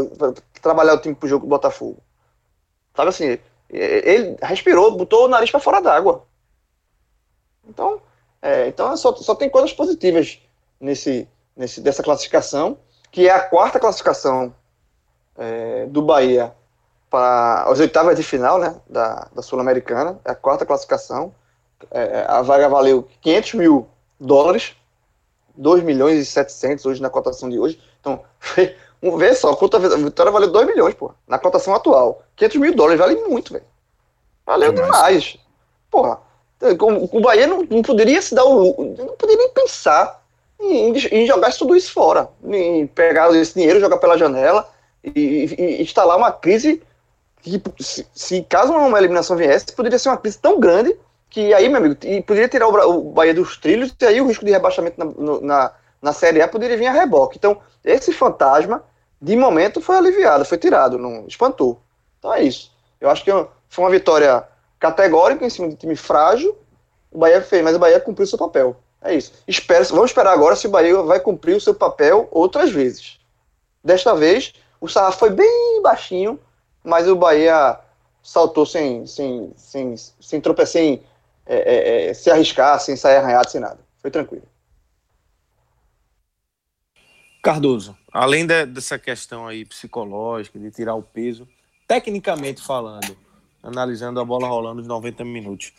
[0.61, 2.03] trabalhar o time pro jogo do Botafogo.
[2.95, 6.27] Sabe assim, ele respirou, botou o nariz para fora d'água.
[7.69, 8.03] Então,
[8.43, 10.41] é, então só, só tem coisas positivas
[10.81, 12.79] nesse, nesse, dessa classificação,
[13.11, 14.55] que é a quarta classificação
[15.37, 16.55] é, do Bahia
[17.09, 21.35] para as oitavas de final né, da, da Sul-Americana, é a quarta classificação.
[21.91, 24.77] É, a vaga valeu 500 mil dólares,
[25.61, 27.79] 2 milhões e 700 hoje na cotação de hoje.
[28.01, 28.21] Então,
[29.19, 32.23] ver só, a vitória valeu 2 milhões, pô, na cotação atual.
[32.37, 33.65] 500 mil dólares vale muito, velho.
[34.47, 34.93] Valeu demais.
[35.23, 35.39] demais.
[35.91, 36.21] Porra,
[37.13, 38.95] o Bahia não, não, poderia se dar o.
[38.99, 40.23] Não poderia nem pensar
[40.59, 42.29] em, em, jogar tudo isso fora.
[42.45, 44.69] Em pegar esse dinheiro, jogar pela janela
[45.03, 46.83] e, e, e instalar uma crise
[47.43, 50.97] que, se, se, caso uma eliminação viesse, poderia ser uma crise tão grande
[51.31, 54.45] que aí, meu amigo, e poderia tirar o, Bahia dos trilhos e aí o risco
[54.45, 57.39] de rebaixamento na, na, na Série A poderia vir a reboque.
[57.39, 58.83] Então, esse fantasma,
[59.23, 61.81] de momento, foi aliviado, foi tirado, não espantou.
[62.19, 62.73] Então é isso.
[63.01, 63.31] Eu acho que
[63.69, 64.45] foi uma vitória
[64.79, 66.59] categórico em cima de time frágil.
[67.11, 68.77] O Bahia fez, mas o Bahia cumpriu seu papel.
[69.01, 69.33] É isso.
[69.47, 73.19] Espero, vamos esperar agora se o Bahia vai cumprir o seu papel outras vezes.
[73.83, 76.39] Desta vez, o sarrafo foi bem baixinho,
[76.85, 77.79] mas o Bahia
[78.23, 81.03] saltou sem, sem, sem, sem tropeçar, sem
[81.53, 83.81] é, é, é, se arriscar, sem sair arranhado, sem nada.
[84.01, 84.47] Foi tranquilo.
[87.43, 91.49] Cardoso, além de, dessa questão aí psicológica, de tirar o peso,
[91.89, 93.17] tecnicamente falando,
[93.61, 95.73] analisando a bola rolando os 90 minutos.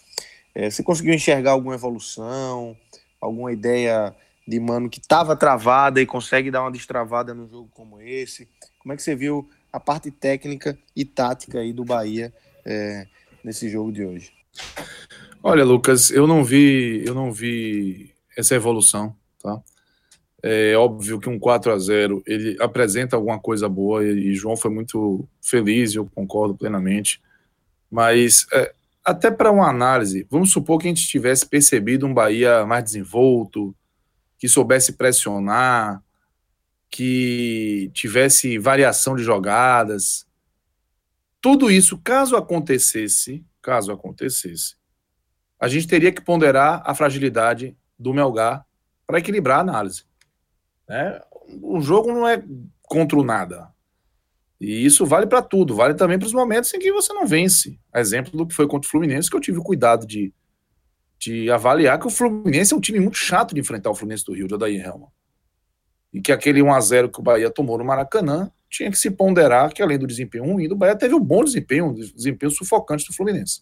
[0.54, 2.76] É, você conseguiu enxergar alguma evolução,
[3.22, 4.14] alguma ideia
[4.46, 8.50] de mano que estava travada e consegue dar uma destravada no jogo como esse?
[8.80, 12.34] Como é que você viu a parte técnica e tática aí do Bahia
[12.66, 13.08] é,
[13.42, 14.34] nesse jogo de hoje?
[15.44, 19.60] Olha, Lucas, eu não vi, eu não vi essa evolução, tá?
[20.44, 24.72] É óbvio que um 4 a 0 ele apresenta alguma coisa boa e, João foi
[24.72, 27.22] muito feliz, eu concordo plenamente.
[27.90, 28.74] Mas é,
[29.04, 33.76] até para uma análise, vamos supor que a gente tivesse percebido um Bahia mais desenvolto,
[34.38, 36.04] que soubesse pressionar,
[36.90, 40.26] que tivesse variação de jogadas.
[41.40, 44.76] Tudo isso, caso acontecesse, caso acontecesse,
[45.62, 48.66] a gente teria que ponderar a fragilidade do Melgar
[49.06, 50.06] para equilibrar a análise.
[50.90, 51.22] Né?
[51.62, 52.44] O jogo não é
[52.82, 53.70] contra o nada.
[54.60, 57.80] E isso vale para tudo, vale também para os momentos em que você não vence.
[57.94, 60.34] A exemplo do que foi contra o Fluminense, que eu tive o cuidado de,
[61.20, 64.34] de avaliar que o Fluminense é um time muito chato de enfrentar o Fluminense do
[64.34, 65.10] Rio, de Odair Helma.
[66.12, 69.82] E que aquele 1x0 que o Bahia tomou no Maracanã tinha que se ponderar que,
[69.82, 73.62] além do desempenho ruim, o Bahia teve um bom desempenho, um desempenho sufocante do Fluminense.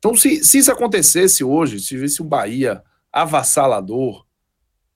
[0.00, 2.82] Então, se, se isso acontecesse hoje, se visse o Bahia
[3.12, 4.24] avassalador,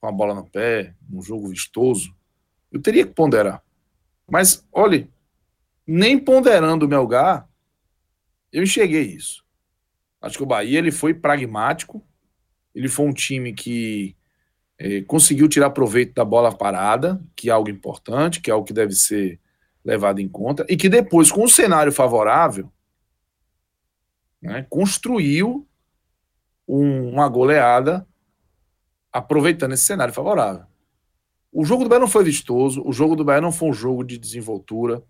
[0.01, 2.15] com a bola no pé, um jogo vistoso,
[2.73, 3.63] eu teria que ponderar.
[4.27, 5.11] Mas, olhe,
[5.87, 7.47] nem ponderando o Melgar,
[8.51, 9.45] eu enxerguei isso.
[10.23, 12.03] Acho que o Bahia ele foi pragmático,
[12.75, 14.17] ele foi um time que
[14.79, 18.73] é, conseguiu tirar proveito da bola parada, que é algo importante, que é algo que
[18.73, 19.39] deve ser
[19.85, 22.73] levado em conta, e que depois, com o cenário favorável,
[24.45, 25.67] né, construiu
[26.69, 28.07] um, uma goleada
[29.11, 30.67] aproveitando esse cenário favorável.
[31.51, 34.05] O jogo do Bahia não foi vistoso, o jogo do Bahia não foi um jogo
[34.05, 35.03] de desenvoltura.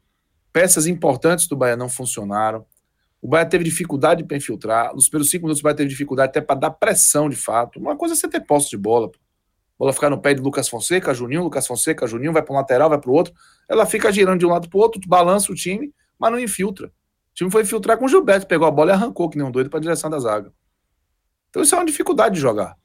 [0.53, 2.65] Peças importantes do Bahia não funcionaram.
[3.21, 4.95] O Bahia teve dificuldade para infiltrar.
[4.95, 7.81] Nos primeiros cinco minutos, o Bahia teve dificuldade até para dar pressão de fato.
[7.81, 9.11] Uma coisa é você ter posse de bola.
[9.11, 9.19] Pô.
[9.79, 12.91] bola ficar no pé de Lucas Fonseca, Juninho, Lucas Fonseca, Juninho, vai para um lateral,
[12.91, 13.33] vai para o outro.
[13.69, 16.93] Ela fica girando de um lado para o outro, balança o time, mas não infiltra.
[17.35, 19.69] Time foi infiltrar com o Gilberto, pegou a bola e arrancou, que nem um doido,
[19.69, 20.53] para a direção da zaga.
[21.51, 22.77] Então isso é uma dificuldade de jogar.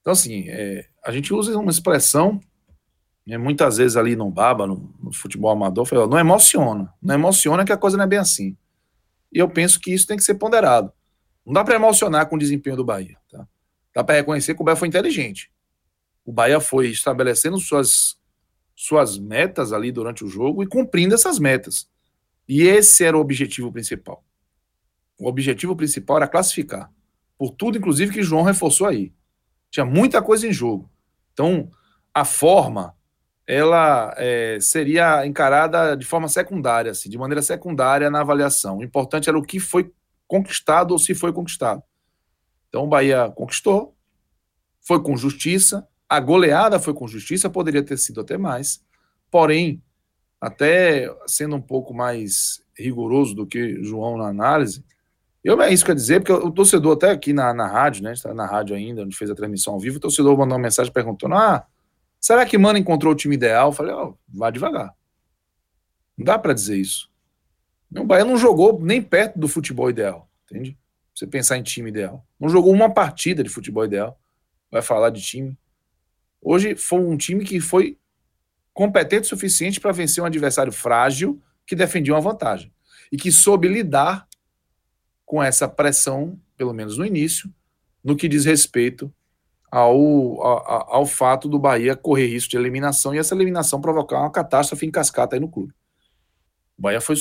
[0.00, 2.40] Então, assim, é, a gente usa uma expressão
[3.26, 6.92] né, muitas vezes ali no Baba, no, no futebol amador, fala, não emociona.
[7.00, 8.56] Não emociona que a coisa não é bem assim.
[9.32, 10.92] E eu penso que isso tem que ser ponderado.
[11.46, 13.16] Não dá para emocionar com o desempenho do Bahia.
[13.30, 13.46] Tá?
[13.94, 15.50] Dá para reconhecer que o Bahia foi inteligente.
[16.24, 18.16] O Bahia foi estabelecendo suas,
[18.74, 21.88] suas metas ali durante o jogo e cumprindo essas metas.
[22.48, 24.24] E esse era o objetivo principal.
[25.18, 26.90] O objetivo principal era classificar.
[27.38, 29.12] Por tudo, inclusive, que João reforçou aí.
[29.70, 30.90] Tinha muita coisa em jogo.
[31.32, 31.70] Então,
[32.12, 32.94] a forma
[33.46, 38.78] ela é, seria encarada de forma secundária, assim, de maneira secundária na avaliação.
[38.78, 39.92] O importante era o que foi
[40.26, 41.82] conquistado ou se foi conquistado.
[42.68, 43.96] Então o Bahia conquistou,
[44.80, 48.82] foi com justiça, a goleada foi com justiça, poderia ter sido até mais,
[49.32, 49.82] Porém,
[50.42, 54.84] até sendo um pouco mais rigoroso do que João na análise,
[55.44, 58.12] eu me arrisco a dizer, porque o torcedor, até aqui na, na rádio, né?
[58.12, 60.92] Está na rádio ainda, onde fez a transmissão ao vivo, o torcedor mandou uma mensagem
[60.92, 61.64] perguntando: ah,
[62.20, 63.68] será que Mano encontrou o time ideal?
[63.68, 64.92] Eu falei: ó, oh, vá devagar.
[66.18, 67.08] Não dá para dizer isso.
[67.96, 70.76] O Bahia não jogou nem perto do futebol ideal, entende?
[71.14, 72.26] Você pensar em time ideal.
[72.38, 74.18] Não jogou uma partida de futebol ideal.
[74.70, 75.56] Vai falar de time.
[76.40, 77.98] Hoje foi um time que foi
[78.72, 82.72] competente o suficiente para vencer um adversário frágil que defendia uma vantagem
[83.10, 84.26] e que soube lidar
[85.24, 87.52] com essa pressão, pelo menos no início,
[88.02, 89.12] no que diz respeito
[89.70, 89.96] ao,
[90.42, 94.84] ao, ao fato do Bahia correr risco de eliminação e essa eliminação provocar uma catástrofe
[94.84, 95.72] em cascata aí no clube.
[96.76, 97.16] O Bahia foi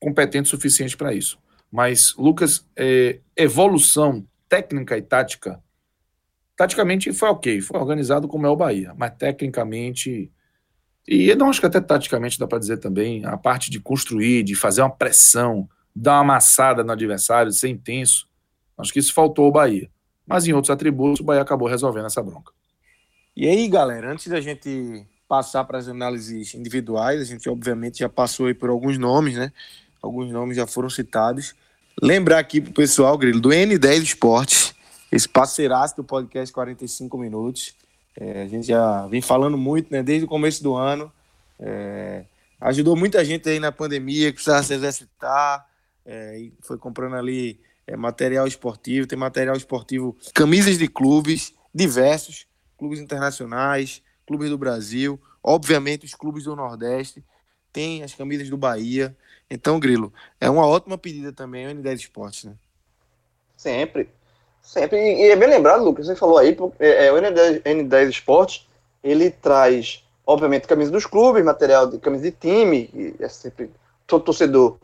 [0.00, 1.38] competente o suficiente para isso.
[1.70, 5.62] Mas, Lucas, é, evolução técnica e tática,
[6.56, 10.30] taticamente foi ok, foi organizado como é o Bahia, mas tecnicamente,
[11.06, 14.54] e não acho que até taticamente dá para dizer também, a parte de construir, de
[14.54, 18.28] fazer uma pressão, dar uma amassada no adversário, ser intenso,
[18.78, 19.90] acho que isso faltou ao Bahia.
[20.26, 22.52] Mas em outros atributos, o Bahia acabou resolvendo essa bronca.
[23.36, 28.08] E aí, galera, antes da gente passar para as análises individuais, a gente obviamente já
[28.08, 29.52] passou aí por alguns nomes, né?
[30.02, 31.54] alguns nomes já foram citados.
[32.02, 34.74] Lembrar aqui pro pessoal, Grilo, do N10 Esportes,
[35.10, 37.74] esse parceiraço do podcast 45 Minutos.
[38.16, 41.12] É, a gente já vem falando muito, né, desde o começo do ano.
[41.58, 42.24] É,
[42.60, 45.66] ajudou muita gente aí na pandemia que precisava se exercitar,
[46.04, 52.46] é, e foi comprando ali é, material esportivo, tem material esportivo, camisas de clubes diversos,
[52.76, 57.24] clubes internacionais, clubes do Brasil, obviamente os clubes do Nordeste,
[57.72, 59.16] tem as camisas do Bahia,
[59.52, 62.54] então, Grilo, é uma ótima pedida também o N10 Esportes, né?
[63.54, 64.08] Sempre.
[64.62, 64.98] Sempre.
[64.98, 68.68] E é bem lembrado, Lucas, você falou aí, é, é, o N10, N10 Esportes,
[69.02, 73.70] ele traz, obviamente, camisa dos clubes, material de camisa de time, e é sempre
[74.06, 74.76] todo torcedor.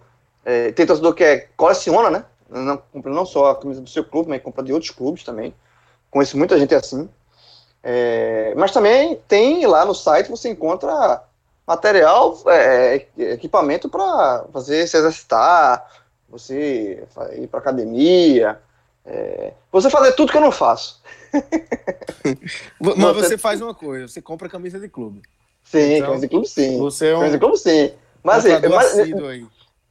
[0.44, 2.24] É, tem torcedor que é, coleciona, né?
[2.50, 5.54] Não compra não só a camisa do seu clube, mas compra de outros clubes também.
[6.10, 7.08] Conheço muita gente assim.
[7.82, 11.22] É, mas também tem lá no site, você encontra
[11.66, 15.86] material, é, é equipamento para fazer se exercitar,
[16.28, 18.60] você ir para academia,
[19.08, 21.02] é, você fazer tudo que eu não faço.
[22.78, 23.38] Mas você...
[23.38, 25.22] faz uma coisa, você compra camisa de clube.
[25.64, 26.78] Sim, então, camisa de clube sim.
[26.78, 27.18] Você é um...
[27.20, 27.92] Camisa de clube sim.
[28.22, 28.94] Mas, assim, mas,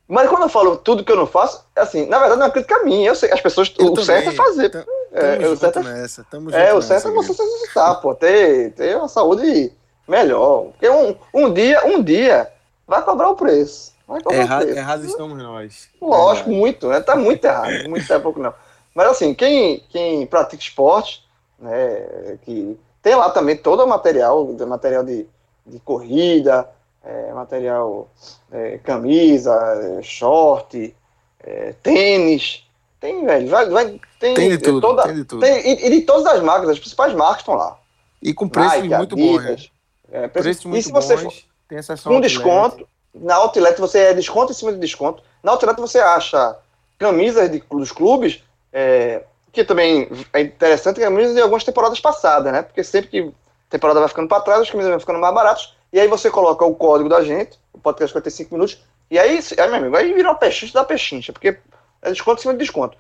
[0.08, 2.84] mas, quando eu falo tudo que eu não faço, assim, na verdade não é crítica
[2.84, 4.06] minha, eu sei, as pessoas, eu o também.
[4.06, 4.70] certo é fazer.
[4.70, 8.14] Tamo é, o certo é, nessa, tamo é, o certo é você se exercitar, pô,
[8.14, 9.72] ter, ter uma saúde
[10.08, 10.72] melhor.
[10.72, 12.52] Porque um, um dia, um dia,
[12.86, 13.94] vai cobrar o preço.
[14.08, 14.78] Vai cobrar Erra, o preço.
[14.78, 15.90] Errados estamos nós.
[16.02, 17.00] Lógico, muito, né?
[17.00, 17.90] Tá muito errado.
[17.90, 18.54] Muito é pouco não.
[18.98, 21.24] Mas assim, quem, quem pratica esporte,
[21.60, 25.28] né, que tem lá também todo o material, material de,
[25.68, 26.68] de corrida,
[27.06, 28.10] é, material
[28.52, 30.96] é, camisa, é, short,
[31.44, 32.64] é, tênis.
[33.00, 35.42] Tem, velho, vai, vai, tem, tem de tudo, toda, tem de tudo.
[35.42, 37.78] Tem, e, e, de todas as marcas, as principais marcas estão lá.
[38.20, 39.72] E com preços Nike, muito bons.
[40.12, 41.46] É, preço, muito e se você bons,
[42.02, 45.22] for com um desconto, na Outlet você é desconto em cima de desconto.
[45.44, 46.58] Na Outlet você acha
[46.98, 48.42] camisas de, dos clubes,
[48.80, 52.62] é, que também é interessante, camisas de algumas temporadas passadas, né?
[52.62, 55.76] Porque sempre que a temporada vai ficando para trás, as camisas vão ficando mais baratas,
[55.92, 59.68] e aí você coloca o código da gente, o podcast 55 minutos, e aí, aí
[59.68, 61.58] meu amigo, aí vira uma pechincha da pechincha, porque
[62.04, 62.96] é desconto em cima de desconto.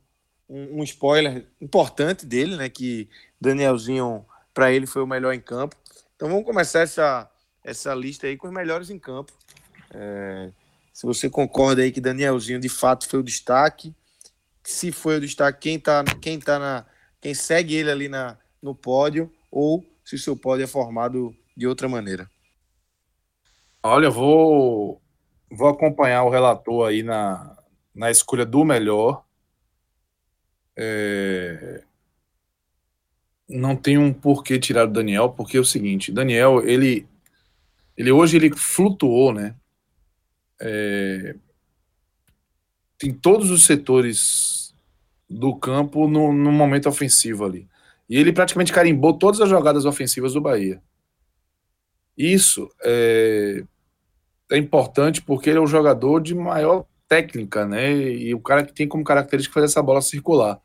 [0.50, 2.70] um, um, spoiler importante dele, né?
[2.70, 3.10] Que
[3.40, 5.76] Danielzinho, para ele, foi o melhor em campo.
[6.16, 7.30] Então vamos começar essa,
[7.64, 9.32] essa lista aí com os melhores em campo.
[9.94, 10.52] É,
[10.92, 13.94] se você concorda aí que Danielzinho de fato foi o destaque,
[14.64, 16.86] se foi o destaque, quem tá, quem tá na.
[17.20, 21.68] quem segue ele ali na, no pódio, ou se o seu pódio é formado de
[21.68, 22.30] outra maneira.
[23.84, 25.02] Olha, vou,
[25.52, 27.58] vou acompanhar o relator aí na,
[27.94, 29.26] na escolha do melhor,
[30.76, 31.84] é,
[33.48, 37.06] não tem um porquê tirar o Daniel, porque é o seguinte, Daniel, ele,
[37.98, 39.56] ele hoje ele flutuou, né?
[40.60, 41.36] É,
[42.98, 44.74] tem todos os setores
[45.30, 47.68] do campo no, no momento ofensivo ali.
[48.14, 50.80] E ele praticamente carimbou todas as jogadas ofensivas do Bahia.
[52.16, 53.64] Isso é,
[54.52, 57.92] é importante porque ele é o jogador de maior técnica, né?
[57.92, 60.62] E o cara que tem como característica fazer essa bola circular.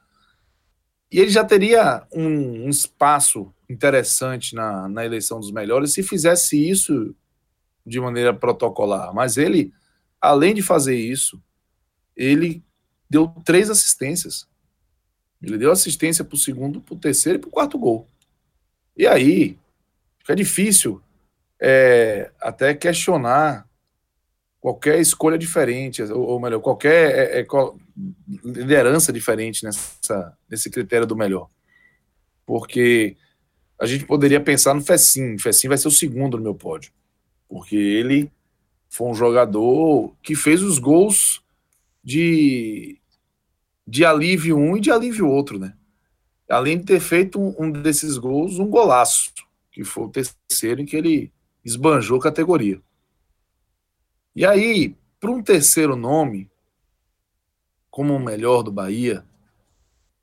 [1.10, 6.68] E ele já teria um, um espaço interessante na, na eleição dos melhores se fizesse
[6.68, 7.16] isso
[7.86, 9.14] de maneira protocolar.
[9.14, 9.72] Mas ele,
[10.20, 11.42] além de fazer isso,
[12.14, 12.62] ele
[13.08, 14.46] deu três assistências.
[15.42, 18.06] Ele deu assistência para o segundo, para o terceiro e para o quarto gol.
[18.96, 19.56] E aí,
[20.18, 21.00] fica difícil
[21.60, 23.68] é, até questionar
[24.60, 27.46] qualquer escolha diferente, ou, ou melhor, qualquer é, é,
[28.44, 31.48] liderança diferente nessa, nesse critério do melhor.
[32.44, 33.16] Porque
[33.80, 35.34] a gente poderia pensar no Fessim.
[35.34, 36.92] O Fessim vai ser o segundo no meu pódio.
[37.48, 38.30] Porque ele
[38.88, 41.42] foi um jogador que fez os gols
[42.02, 42.97] de,
[43.88, 45.74] de alívio um e de alívio outro, né?
[46.46, 49.32] Além de ter feito um, desses gols, um golaço,
[49.72, 51.32] que foi o terceiro em que ele
[51.64, 52.80] esbanjou categoria.
[54.36, 56.50] E aí, para um terceiro nome,
[57.90, 59.24] como o melhor do Bahia,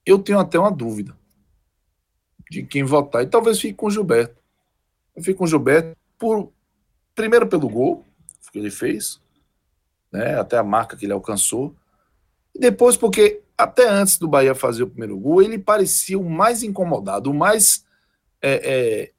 [0.06, 1.18] eu tenho até uma dúvida
[2.52, 3.24] de quem votar.
[3.24, 4.40] E talvez fique com o Gilberto.
[5.16, 6.52] Eu fico com o Gilberto por
[7.16, 8.06] primeiro pelo gol
[8.52, 9.20] que ele fez,
[10.12, 11.76] né, até a marca que ele alcançou.
[12.56, 16.64] E depois porque até antes do Bahia fazer o primeiro gol, ele parecia o mais
[16.64, 17.86] incomodado, o mais,
[18.42, 19.12] é, é,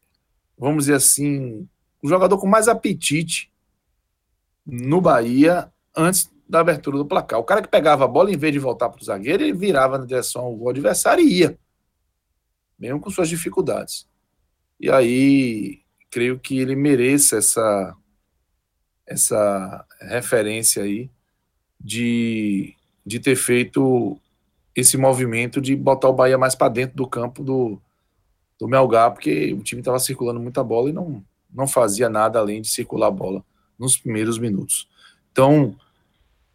[0.59, 1.68] vamos dizer assim,
[2.03, 3.53] o jogador com mais apetite
[4.64, 7.39] no Bahia antes da abertura do placar.
[7.39, 9.99] O cara que pegava a bola, em vez de voltar para o zagueiro, ele virava
[9.99, 11.59] na direção ao adversário e ia,
[12.78, 14.07] mesmo com suas dificuldades.
[14.78, 17.97] E aí, creio que ele mereça essa,
[19.07, 21.11] essa referência aí
[21.80, 22.76] de,
[23.07, 24.18] de ter feito
[24.74, 27.80] esse movimento de botar o Bahia mais para dentro do campo do,
[28.59, 32.61] do Melgar, porque o time estava circulando muita bola e não, não fazia nada além
[32.61, 33.44] de circular a bola
[33.78, 34.88] nos primeiros minutos.
[35.30, 35.76] Então,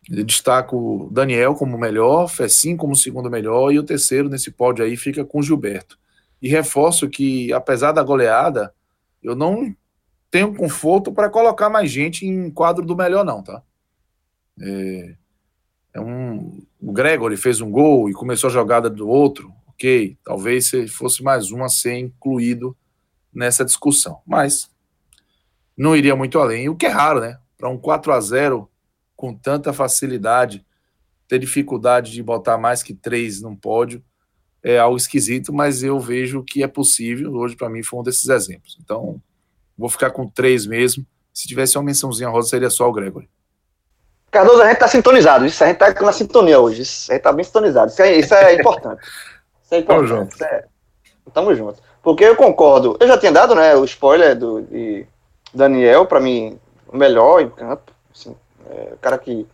[0.09, 4.97] eu destaco Daniel como melhor, Fessim como segundo melhor, e o terceiro nesse pódio aí
[4.97, 5.97] fica com Gilberto.
[6.41, 8.73] E reforço que, apesar da goleada,
[9.23, 9.73] eu não
[10.29, 13.61] tenho conforto para colocar mais gente em quadro do melhor, não, tá?
[14.59, 15.15] É,
[15.93, 20.67] é um, o Gregory fez um gol e começou a jogada do outro, ok, talvez
[20.67, 22.75] se fosse mais um a ser incluído
[23.33, 24.69] nessa discussão, mas
[25.77, 27.39] não iria muito além, o que é raro, né?
[27.57, 28.69] Para um 4 a 0
[29.15, 30.65] com tanta facilidade,
[31.27, 34.03] ter dificuldade de botar mais que três num pódio
[34.63, 37.33] é algo esquisito, mas eu vejo que é possível.
[37.33, 38.77] Hoje, para mim, foi um desses exemplos.
[38.79, 39.21] Então,
[39.77, 41.05] vou ficar com três mesmo.
[41.33, 43.29] Se tivesse uma mençãozinha rosa, seria só o Gregory.
[44.31, 45.45] Cardoso, a gente tá sintonizado.
[45.45, 46.83] Isso, a gente tá na sintonia hoje.
[46.83, 47.91] Isso, a gente tá bem sintonizado.
[47.91, 49.01] Isso é, isso é importante.
[49.61, 50.07] Isso é importante.
[50.07, 50.43] Tamo junto.
[50.43, 50.65] É,
[51.33, 51.83] tamo junto.
[52.01, 52.95] Porque eu concordo.
[52.99, 55.05] Eu já tinha dado, né, o spoiler do, de
[55.53, 56.57] Daniel, para mim,
[56.87, 57.91] o melhor em campo.
[58.15, 58.35] Assim,
[58.69, 59.45] é, o cara que.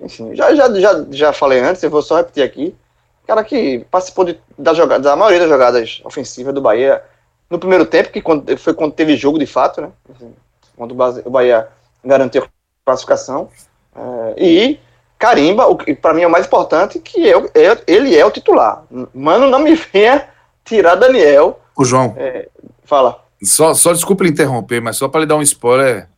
[0.00, 2.76] Enfim, já, já, já, já falei antes, eu vou só repetir aqui.
[3.24, 7.02] O cara que participou de, da, jogada, da maioria das jogadas ofensivas do Bahia
[7.48, 9.90] no primeiro tempo, que quando, foi quando teve jogo de fato, né?
[10.14, 10.34] Assim,
[10.76, 11.66] quando o Bahia
[12.04, 12.48] garantiu a
[12.84, 13.48] classificação.
[13.96, 14.80] É, e
[15.18, 18.30] carimba, o que para mim é o mais importante, que eu, eu, ele é o
[18.30, 18.84] titular.
[19.14, 20.28] Mano, não me venha
[20.64, 21.60] tirar Daniel.
[21.76, 22.14] O João.
[22.16, 22.48] É,
[22.84, 23.24] fala.
[23.42, 26.08] Só, só desculpa lhe interromper, mas só para lhe dar um spoiler,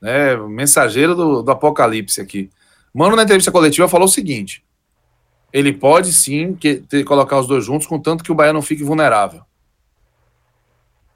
[0.00, 2.50] né, mensageiro do, do apocalipse aqui.
[2.92, 4.64] Mano, na entrevista coletiva, falou o seguinte:
[5.52, 8.84] ele pode sim que, ter, colocar os dois juntos, contanto que o Bahia não fique
[8.84, 9.42] vulnerável.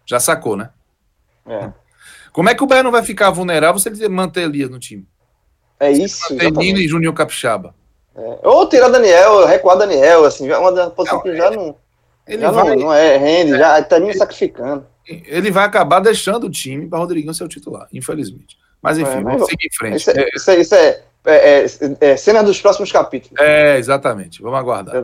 [0.06, 0.70] Já sacou, né?
[1.46, 1.72] É.
[2.32, 5.06] Como é que o Bahia não vai ficar vulnerável se ele manter Elias no time?
[5.80, 6.32] É isso.
[6.32, 7.74] Manter Nino e Juninho Capixaba.
[8.16, 8.38] É.
[8.42, 11.50] Ou tirar Daniel, recuar Daniel, assim, é uma posição que já é.
[11.56, 11.76] não.
[12.26, 16.44] Ele já vai, não, não é rende, já está me sacrificando ele vai acabar deixando
[16.44, 18.58] o time para Rodriguinho ser o titular, infelizmente.
[18.82, 19.96] Mas enfim, é, vamos seguir em frente.
[19.96, 21.66] Isso é, isso é, isso é, é,
[22.00, 23.38] é cena dos próximos capítulos.
[23.40, 24.42] É, exatamente.
[24.42, 25.02] Vamos aguardar.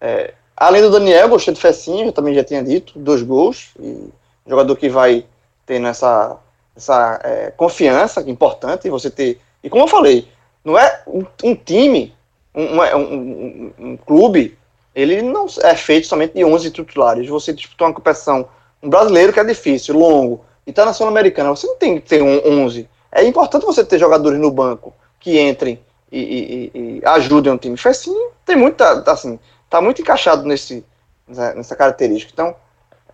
[0.00, 3.70] É, além do Daniel, gostei do Fecinho, eu também já tinha dito, dois gols.
[3.78, 4.08] E
[4.46, 5.24] jogador que vai
[5.66, 6.36] tendo essa,
[6.74, 9.40] essa é, confiança que é importante você ter.
[9.66, 10.28] E como eu falei,
[10.64, 12.14] não é um, time,
[12.54, 14.56] um, um, um, clube,
[14.94, 17.28] ele não é feito somente de 11 titulares.
[17.28, 18.48] Você disputar uma competição
[18.80, 22.22] um brasileiro que é difícil, longo, e tá na Sul-Americana, você não tem que ter
[22.22, 22.88] um 11.
[23.10, 25.80] É importante você ter jogadores no banco que entrem
[26.12, 27.76] e, e, e ajudem o time.
[27.76, 28.14] Foi assim,
[28.44, 30.84] tem muita, assim, tá muito encaixado nesse,
[31.26, 32.30] nessa característica.
[32.32, 32.54] Então,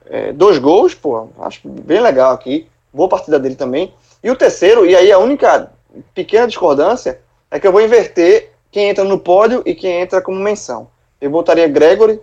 [0.04, 2.68] é, dois gols, pô, acho bem legal aqui.
[2.92, 3.94] Boa partida dele também.
[4.22, 5.72] E o terceiro, e aí a única
[6.14, 7.20] pequena discordância,
[7.50, 10.88] é que eu vou inverter quem entra no pódio e quem entra como menção.
[11.20, 12.20] Eu botaria Gregory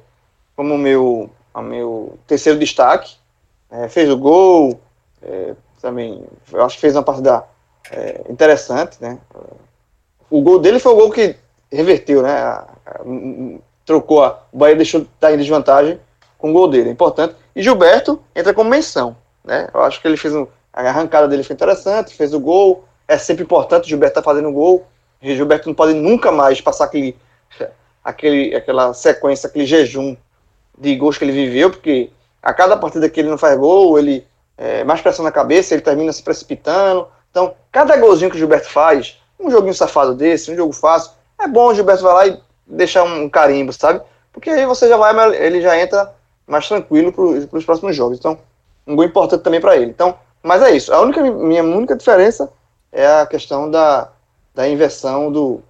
[0.55, 3.15] como meu, meu terceiro destaque.
[3.71, 4.79] É, fez o gol,
[5.21, 7.43] é, também, eu acho que fez uma partida
[7.91, 9.19] é, interessante, né?
[10.29, 11.35] O gol dele foi o gol que
[11.71, 12.31] reverteu, né?
[12.31, 12.99] A, a,
[13.85, 15.99] trocou a, o Bahia deixou de estar em desvantagem
[16.37, 17.35] com o gol dele, importante.
[17.55, 19.67] E Gilberto entra como menção, né?
[19.73, 23.17] Eu acho que ele fez um, a arrancada dele foi interessante, fez o gol, é
[23.17, 24.85] sempre importante o Gilberto tá fazendo gol.
[25.21, 27.17] O Gilberto não pode nunca mais passar aquele,
[28.03, 30.15] aquele, aquela sequência, aquele jejum
[30.77, 34.25] de gols que ele viveu, porque a cada partida que ele não faz gol, ele
[34.55, 37.07] é, mais pressão na cabeça, ele termina se precipitando.
[37.31, 41.47] Então, cada golzinho que o Gilberto faz, um joguinho safado desse, um jogo fácil, é
[41.47, 44.01] bom o Gilberto vai lá e deixar um carimbo, sabe?
[44.31, 46.13] Porque aí você já vai, ele já entra
[46.45, 48.19] mais tranquilo para os próximos jogos.
[48.19, 48.37] Então,
[48.85, 49.89] um gol importante também para ele.
[49.89, 50.93] Então, mas é isso.
[50.93, 52.51] A única minha única diferença
[52.91, 54.09] é a questão da,
[54.53, 55.61] da inversão do,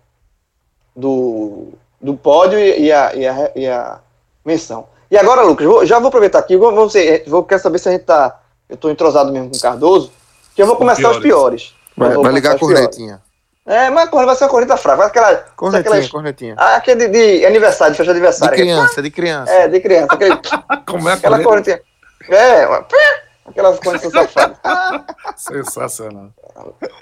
[0.95, 1.69] do,
[2.01, 3.99] do pódio e a, e, a, e a
[4.45, 4.87] menção.
[5.11, 6.89] E agora, Lucas, vou, já vou aproveitar aqui, vou, vou,
[7.27, 8.39] vou, quero saber se a gente tá.
[8.67, 10.11] Eu estou entrosado mesmo com o Cardoso,
[10.55, 11.17] que eu vou começar piores.
[11.17, 11.75] os piores.
[11.97, 13.21] Vai, vai ligar a cornetinha.
[13.65, 15.05] É, mas vai ser uma corneta fraca.
[15.05, 16.55] Aquela, cornetinha, aquelas, cornetinha.
[16.57, 18.55] Ah, aquele de, de aniversário, de festa de aniversário.
[18.55, 19.51] De criança, de criança.
[19.51, 20.13] É, de criança.
[20.13, 20.39] Aquele,
[20.87, 21.81] Como é aquela cornetinha.
[22.29, 22.85] É, uma,
[23.49, 24.57] aquelas cornetas safadas.
[25.35, 26.29] Sensacional.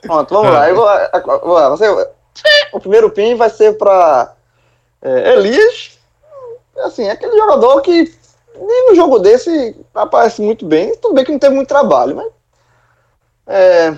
[0.02, 0.70] Pronto, vamos lá.
[0.70, 1.88] Eu vou, vou, você,
[2.72, 4.34] o primeiro pin vai ser para
[5.02, 5.98] é, Elias.
[6.80, 8.12] Assim, é aquele jogador que
[8.60, 10.96] nem no jogo desse aparece muito bem.
[10.98, 12.28] Tudo bem que não teve muito trabalho, mas.
[13.48, 13.92] É,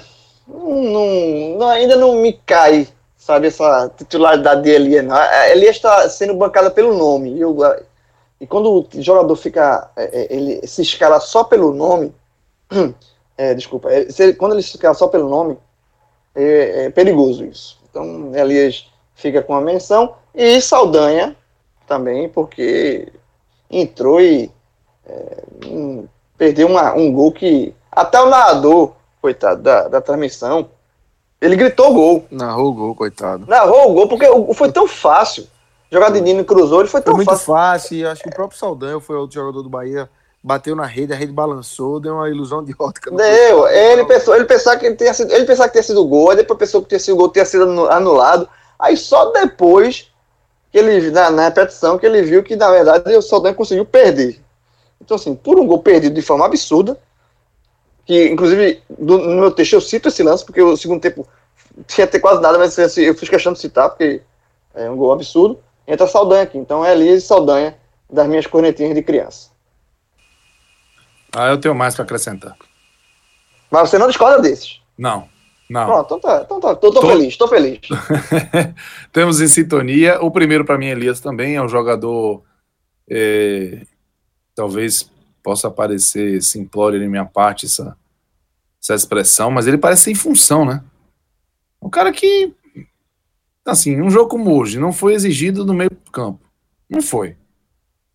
[0.48, 2.88] não, não, ainda não me cai,
[3.18, 5.06] sabe, essa titularidade de Elias.
[5.06, 5.16] Não.
[5.16, 7.34] A Elias está sendo bancada pelo nome.
[7.34, 7.58] E, eu,
[8.40, 9.90] e quando o jogador fica.
[9.96, 12.14] É, é, ele se escala só pelo nome.
[13.38, 13.90] É, desculpa.
[13.90, 15.58] Ele, quando ele se escala só pelo nome,
[16.36, 17.80] é, é perigoso isso.
[17.90, 20.16] Então, Elias fica com a menção.
[20.36, 21.36] E Saldanha
[21.88, 23.12] também, porque
[23.72, 24.52] entrou e
[25.06, 26.06] é, um,
[26.38, 30.70] perdeu uma, um gol que até o narrador, coitado, da, da transmissão,
[31.42, 32.26] ele gritou gol.
[32.30, 33.46] Narrou o gol, coitado.
[33.48, 35.48] Narrou o gol, porque foi tão fácil.
[35.92, 37.46] Jogar de Nino cruzou, ele foi tão foi muito fácil.
[37.46, 38.10] fácil.
[38.10, 40.10] Acho que o próprio Saldanha foi outro jogador do Bahia.
[40.42, 43.12] Bateu na rede, a rede balançou, deu uma ilusão de ótica.
[43.12, 46.38] Deu, ele pensou, ele pensava que tinha sido, ele pensava que tinha sido gol, aí
[46.38, 48.48] depois pensou que tinha sido gol, tinha sido anulado.
[48.78, 50.10] Aí só depois
[50.72, 54.40] que ele, na, na repetição, que ele viu que na verdade o Saldanha conseguiu perder.
[55.02, 56.98] Então, assim, por um gol perdido de forma absurda,
[58.06, 61.28] que inclusive do, no meu texto eu cito esse lance, porque o segundo tempo
[61.86, 64.22] tinha ter quase nada, mas assim, eu fiz questão de citar, porque
[64.74, 65.60] é um gol absurdo.
[65.88, 67.76] Entra Saldanha aqui, então é Elias e Saldanha
[68.10, 69.50] das minhas cornetinhas de criança.
[71.36, 72.56] Ah, eu tenho mais para acrescentar.
[73.72, 74.82] Mas você não discorda desses?
[74.98, 75.30] Não.
[75.70, 75.86] Não.
[75.86, 76.42] Pronto, então tá.
[76.44, 76.76] Então tá.
[76.76, 77.08] Tô, tô, tô...
[77.08, 77.80] feliz, tô feliz.
[79.14, 80.20] Temos em sintonia.
[80.20, 82.44] O primeiro, para mim, Elias também é um jogador.
[83.08, 83.86] É,
[84.56, 85.12] talvez
[85.44, 87.96] possa parecer simplório em minha parte essa,
[88.82, 90.84] essa expressão, mas ele parece sem função, né?
[91.82, 92.54] Um cara que.
[93.64, 96.40] Assim, um jogo como hoje não foi exigido no meio do campo.
[96.90, 97.38] Não foi.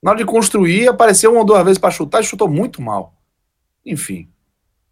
[0.05, 3.15] Na hora de construir, apareceu uma ou duas vezes para chutar e chutou muito mal.
[3.87, 4.29] Enfim.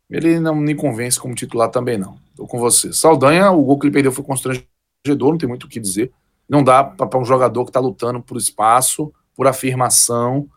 [0.08, 2.16] Ele não me convence como titular também, não.
[2.34, 2.94] Tô com você.
[2.94, 4.64] Saldanha, o gol que ele perdeu foi constrangedor,
[5.04, 6.10] não tem muito o que dizer.
[6.48, 10.48] Não dá para um jogador que está lutando por espaço, por afirmação,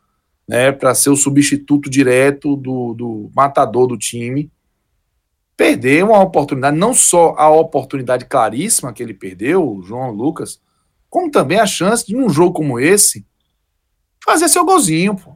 [0.48, 4.50] né, para ser o substituto direto do, do matador do time,
[5.58, 10.62] perder uma oportunidade, não só a oportunidade claríssima que ele perdeu, o João Lucas,
[11.10, 13.26] como também a chance de, num jogo como esse,
[14.26, 15.36] fazer seu golzinho, pô.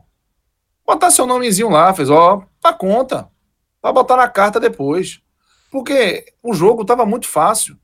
[0.85, 3.29] Botar seu nomezinho lá, fez, ó, tá conta.
[3.81, 5.21] Vai botar na carta depois.
[5.71, 7.77] Porque o jogo estava muito fácil.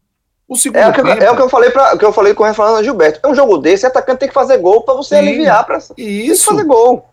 [0.47, 1.23] O segundo é, o que, tempo...
[1.23, 3.19] é o que eu falei para que eu falei com o Rafael Gilberto.
[3.23, 6.45] É um jogo desse, atacante tem que fazer gol para você Sim, aliviar para isso.
[6.45, 7.07] fazer gol.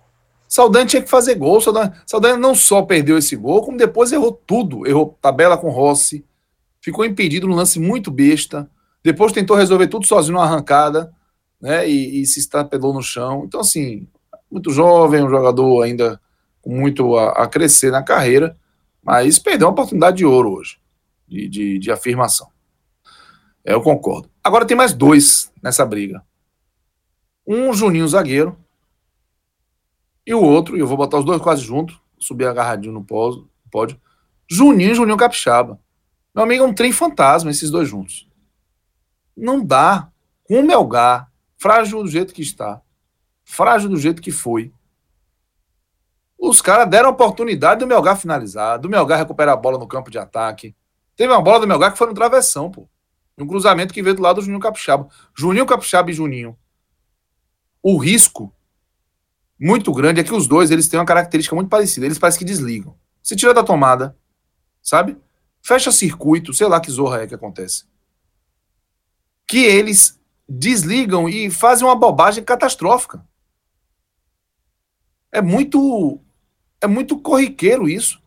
[0.49, 1.61] Saldanha tinha que fazer gol.
[1.61, 4.87] Saldanha, Saldanha não só perdeu esse gol, como depois errou tudo.
[4.87, 6.25] Errou tabela com Rossi,
[6.81, 8.69] ficou impedido no lance muito besta.
[9.03, 11.13] Depois tentou resolver tudo sozinho na arrancada,
[11.63, 11.89] né?
[11.89, 13.45] E, e se estapelou no chão.
[13.47, 14.09] Então, assim,
[14.51, 16.21] muito jovem, um jogador ainda
[16.61, 18.59] com muito a, a crescer na carreira.
[19.03, 20.79] Mas perdeu uma oportunidade de ouro hoje,
[21.27, 22.49] de, de, de afirmação.
[23.65, 24.29] É, eu concordo.
[24.43, 26.23] Agora tem mais dois nessa briga.
[27.47, 28.57] Um Juninho zagueiro
[30.27, 34.01] e o outro, e eu vou botar os dois quase juntos, subir agarradinho no pódio.
[34.49, 35.81] Juninho e Juninho Capixaba.
[36.35, 38.29] Meu amigo, é um trem fantasma esses dois juntos.
[39.37, 40.09] Não dá.
[40.45, 41.32] Com o Melgar,
[41.63, 42.83] frágil do jeito que está,
[43.45, 44.73] frágil do jeito que foi,
[46.37, 50.11] os caras deram a oportunidade do Melgar finalizar, do Melgar recuperar a bola no campo
[50.11, 50.75] de ataque.
[51.15, 52.89] Teve uma bola do Melgar que foi no travessão, pô.
[53.39, 55.09] Um cruzamento que veio do lado do Juninho Capixaba.
[55.33, 56.59] Juninho Capixaba e Juninho.
[57.81, 58.53] O risco
[59.59, 62.05] muito grande é que os dois eles têm uma característica muito parecida.
[62.05, 62.97] Eles parecem que desligam.
[63.23, 64.17] Se tira da tomada,
[64.83, 65.17] sabe?
[65.63, 67.85] Fecha circuito, sei lá que zorra é que acontece.
[69.47, 70.21] Que eles
[70.59, 73.25] desligam e fazem uma bobagem catastrófica.
[75.31, 76.21] É muito
[76.81, 78.21] é muito corriqueiro isso.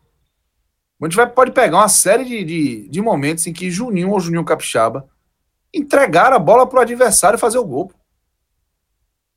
[1.00, 4.18] A gente vai, pode pegar uma série de, de, de momentos em que Juninho ou
[4.18, 5.06] Juninho Capixaba
[5.72, 7.92] entregaram a bola para o adversário fazer o gol.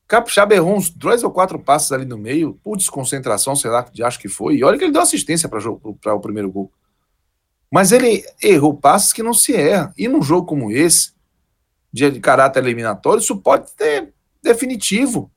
[0.07, 4.19] Capixaba errou uns dois ou quatro passos ali no meio, por desconcentração, sei lá, acho
[4.19, 4.55] que foi.
[4.55, 6.71] E olha que ele deu assistência para o primeiro gol.
[7.69, 9.93] Mas ele errou passos que não se erra.
[9.97, 11.13] E num jogo como esse,
[11.91, 15.31] de, de caráter eliminatório, isso pode ter definitivo.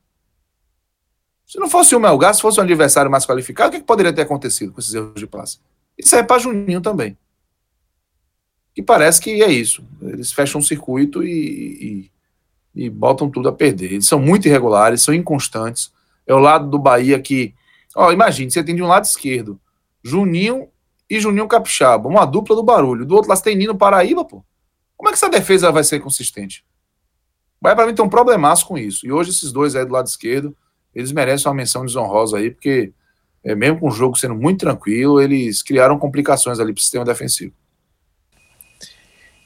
[1.45, 4.13] Se não fosse o Melgar, se fosse um adversário mais qualificado, o que, que poderia
[4.13, 5.59] ter acontecido com esses erros de passe?
[5.97, 7.17] Isso é para Juninho também.
[8.75, 9.83] E parece que é isso.
[10.01, 12.09] Eles fecham um circuito e,
[12.75, 13.93] e, e, botam tudo a perder.
[13.93, 15.91] Eles são muito irregulares, são inconstantes.
[16.25, 17.53] É o lado do Bahia que.
[17.95, 19.59] Ó, imagine, você tem de um lado esquerdo
[20.03, 20.67] Juninho
[21.07, 23.05] e Juninho Capixaba, uma dupla do barulho.
[23.05, 24.43] Do outro lado você tem Nino Paraíba, pô.
[25.03, 26.63] Como é que essa defesa vai ser consistente?
[27.59, 29.05] Vai para mim ter um problemaço com isso.
[29.05, 30.55] E hoje esses dois aí do lado esquerdo,
[30.95, 32.93] eles merecem uma menção desonrosa aí, porque
[33.43, 37.03] é, mesmo com o jogo sendo muito tranquilo, eles criaram complicações ali para o sistema
[37.03, 37.53] defensivo.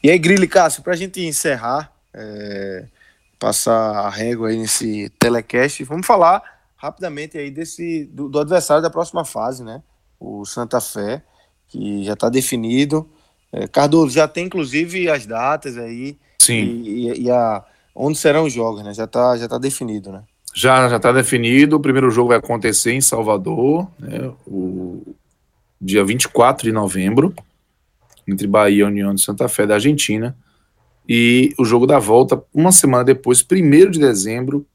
[0.04, 2.86] E aí, Grilli Cássio, para a gente encerrar, é,
[3.40, 6.44] passar a régua aí nesse telecast, vamos falar
[6.76, 9.82] rapidamente aí desse do, do, adversário da próxima fase, né?
[10.20, 11.24] O Santa Fé,
[11.68, 13.10] que já está definido.
[13.58, 16.18] É, Cardoso já tem inclusive as datas aí.
[16.38, 16.84] Sim.
[16.86, 17.64] E, e, a,
[17.96, 18.94] onde serão os jogos, né?
[18.94, 20.24] Já está já tá definido, né?
[20.54, 21.76] Já já está definido.
[21.76, 25.02] O primeiro jogo vai acontecer em Salvador, né, o
[25.80, 27.34] dia 24 de novembro,
[28.28, 30.36] entre Bahia e União de Santa Fé da Argentina.
[31.10, 34.66] E o jogo da volta, uma semana depois, 1 de dezembro,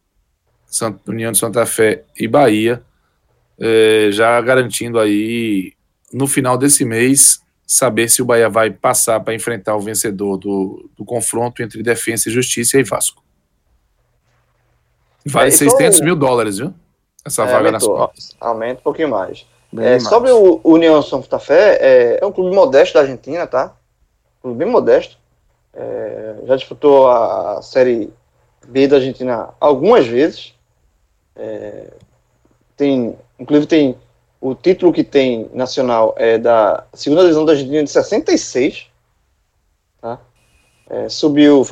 [1.06, 2.82] União de Santa Fé e Bahia,
[3.58, 5.74] é, já garantindo aí,
[6.12, 7.42] no final desse mês,
[7.72, 12.28] saber se o Bahia vai passar para enfrentar o vencedor do, do confronto entre Defesa
[12.28, 13.22] e Justiça e Vasco.
[15.24, 16.74] Vale é, 600 mil dólares, viu?
[17.24, 19.46] Essa é, vaga aumentou, nas Aumenta um pouquinho mais.
[19.78, 23.74] É, sobre o União Santa Fé, é, é, um clube modesto da Argentina, tá?
[24.40, 25.16] Um clube bem modesto.
[25.72, 28.12] É, já disputou a Série
[28.68, 30.52] B da Argentina algumas vezes.
[31.34, 31.90] É,
[32.76, 33.96] tem, inclusive tem
[34.42, 38.88] o título que tem nacional é da segunda divisão da Argentina de 66.
[40.00, 40.18] Tá?
[40.90, 41.64] É, subiu,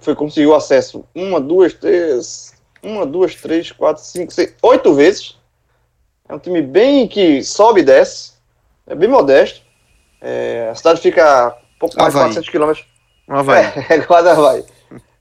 [0.00, 2.52] foi conseguiu acesso uma, duas, três,
[2.82, 5.38] uma, duas, três, quatro, cinco, seis, oito vezes.
[6.28, 8.32] É um time bem que sobe e desce.
[8.84, 9.62] É bem modesto.
[10.20, 12.30] É, a cidade fica pouco mais Havaí.
[12.30, 12.86] de 400 quilômetros.
[13.28, 13.64] Havaí.
[13.64, 14.64] É, é quase Havaí.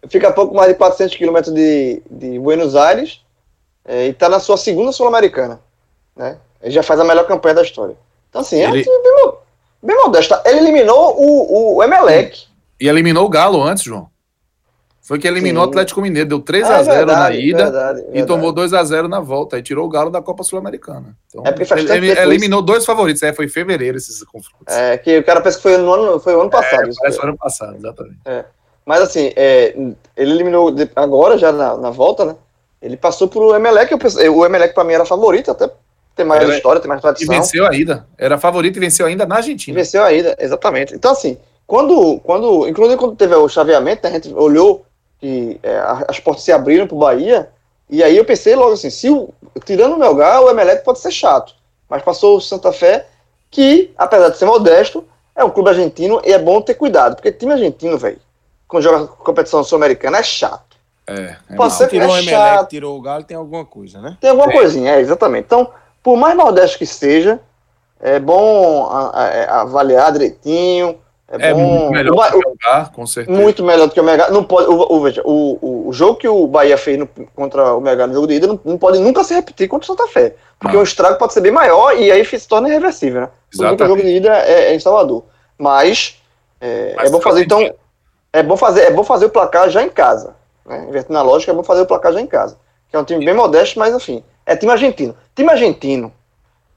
[0.09, 3.23] Fica pouco mais de 400 quilômetros de, de Buenos Aires
[3.85, 5.59] é, e está na sua segunda Sul-Americana.
[6.15, 6.39] Né?
[6.61, 7.95] Ele já faz a melhor campanha da história.
[8.29, 9.31] Então, assim, é um time bem,
[9.83, 10.35] bem modesto.
[10.45, 12.45] Ele eliminou o, o Emelec.
[12.79, 14.09] E eliminou o Galo antes, João.
[15.07, 15.67] Foi que eliminou Sim.
[15.67, 18.19] o Atlético Mineiro, deu 3 x 0 na ida verdade, verdade.
[18.19, 19.57] e tomou 2 x 0 na volta.
[19.57, 21.15] E tirou o Galo da Copa Sul-Americana.
[21.29, 23.23] Então, é ele, ele eliminou dois favoritos.
[23.23, 24.75] É, foi em fevereiro esses confrontos.
[24.75, 26.89] É, que o cara pensa que foi no ano, foi o ano passado.
[26.89, 28.19] É, parece ano passado, exatamente.
[28.25, 28.43] É.
[28.85, 29.73] Mas assim, é,
[30.17, 32.35] ele eliminou agora, já na, na, volta, né?
[32.81, 33.93] Ele passou pro Emelec.
[34.29, 35.71] o Emelec pra mim era favorito, até
[36.17, 37.33] tem mais era, história, tem mais tradição.
[37.33, 38.07] E venceu ainda.
[38.17, 39.77] Era favorito e venceu ainda na Argentina.
[39.77, 40.93] E venceu ainda, exatamente.
[40.93, 44.85] Então, assim, quando, quando, inclusive quando teve o chaveamento, né, a gente olhou
[45.19, 47.49] que é, as portas se abriram para o Bahia,
[47.89, 49.33] e aí eu pensei logo assim, se o,
[49.65, 51.53] tirando o Melgar, o Emelec pode ser chato,
[51.89, 53.07] mas passou o Santa Fé,
[53.49, 55.05] que, apesar de ser modesto,
[55.35, 58.19] é um clube argentino e é bom ter cuidado, porque time argentino, velho,
[58.67, 60.77] quando joga competição sul-americana, é chato.
[61.07, 62.69] É, é pode ser tirou é o Emelec, chato.
[62.69, 64.17] tirou o Galo, tem alguma coisa, né?
[64.19, 64.53] Tem alguma é.
[64.53, 65.45] coisinha, é, exatamente.
[65.45, 65.71] Então,
[66.07, 67.37] por mais modesto que seja,
[67.99, 68.89] é bom
[69.49, 70.97] avaliar direitinho,
[71.27, 71.59] é, é bom.
[71.59, 73.37] muito melhor o, que o Melgar, com certeza.
[73.37, 74.31] Muito melhor do que o Melgar.
[74.31, 77.81] Não pode, o, o, veja, o, o, jogo que o Bahia fez no, contra o
[77.81, 80.33] Melgar no jogo de ida não, não pode nunca se repetir contra o Santa Fé.
[80.57, 80.81] Porque não.
[80.81, 83.29] o estrago pode ser bem maior e aí se torna irreversível, né?
[83.51, 85.25] Porque o jogo de ida é, é em Salvador.
[85.57, 86.21] Mas,
[86.61, 87.69] é, Mas é bom fazer, então.
[88.31, 90.35] É bom fazer, é bom fazer o placar já em casa.
[90.65, 90.85] Né?
[90.87, 92.57] Invertendo a lógica, é bom fazer o placar já em casa.
[92.89, 94.23] Que é um time bem modesto, mas enfim.
[94.47, 95.15] É time argentino.
[95.35, 96.13] Time argentino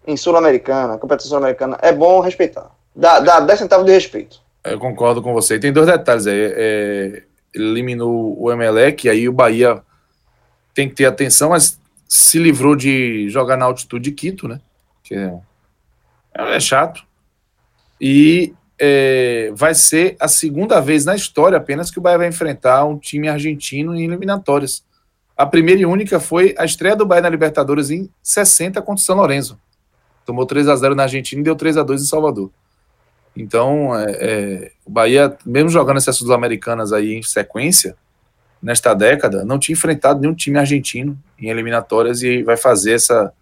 [0.04, 2.68] em Sul-Americana, competição sul-americana, é bom respeitar.
[2.94, 4.40] Dá, dá 10 centavos de respeito.
[4.64, 5.58] Eu concordo com você.
[5.58, 6.52] Tem dois detalhes aí.
[6.56, 7.22] É,
[7.54, 9.80] eliminou o Emelec, aí o Bahia
[10.74, 14.60] tem que ter atenção, mas se livrou de jogar na altitude de Quito, né?
[15.04, 15.32] Que é,
[16.34, 17.04] é chato.
[18.00, 22.84] E é, vai ser a segunda vez na história apenas que o Bahia vai enfrentar
[22.84, 24.82] um time argentino em eliminatórias.
[25.40, 29.06] A primeira e única foi a estreia do Bahia na Libertadores em 60 contra o
[29.06, 29.58] São Lourenço.
[30.26, 32.50] Tomou 3 a 0 na Argentina e deu 3 a 2 em Salvador.
[33.34, 37.96] Então, é, é, o Bahia, mesmo jogando essas sul-americanas aí em sequência,
[38.62, 43.32] nesta década, não tinha enfrentado nenhum time argentino em eliminatórias e vai fazer essa,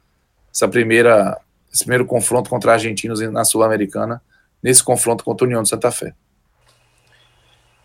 [0.54, 1.36] essa primeira,
[1.74, 4.22] esse primeiro confronto contra argentinos na Sul-Americana,
[4.62, 6.14] nesse confronto contra a União de Santa Fé.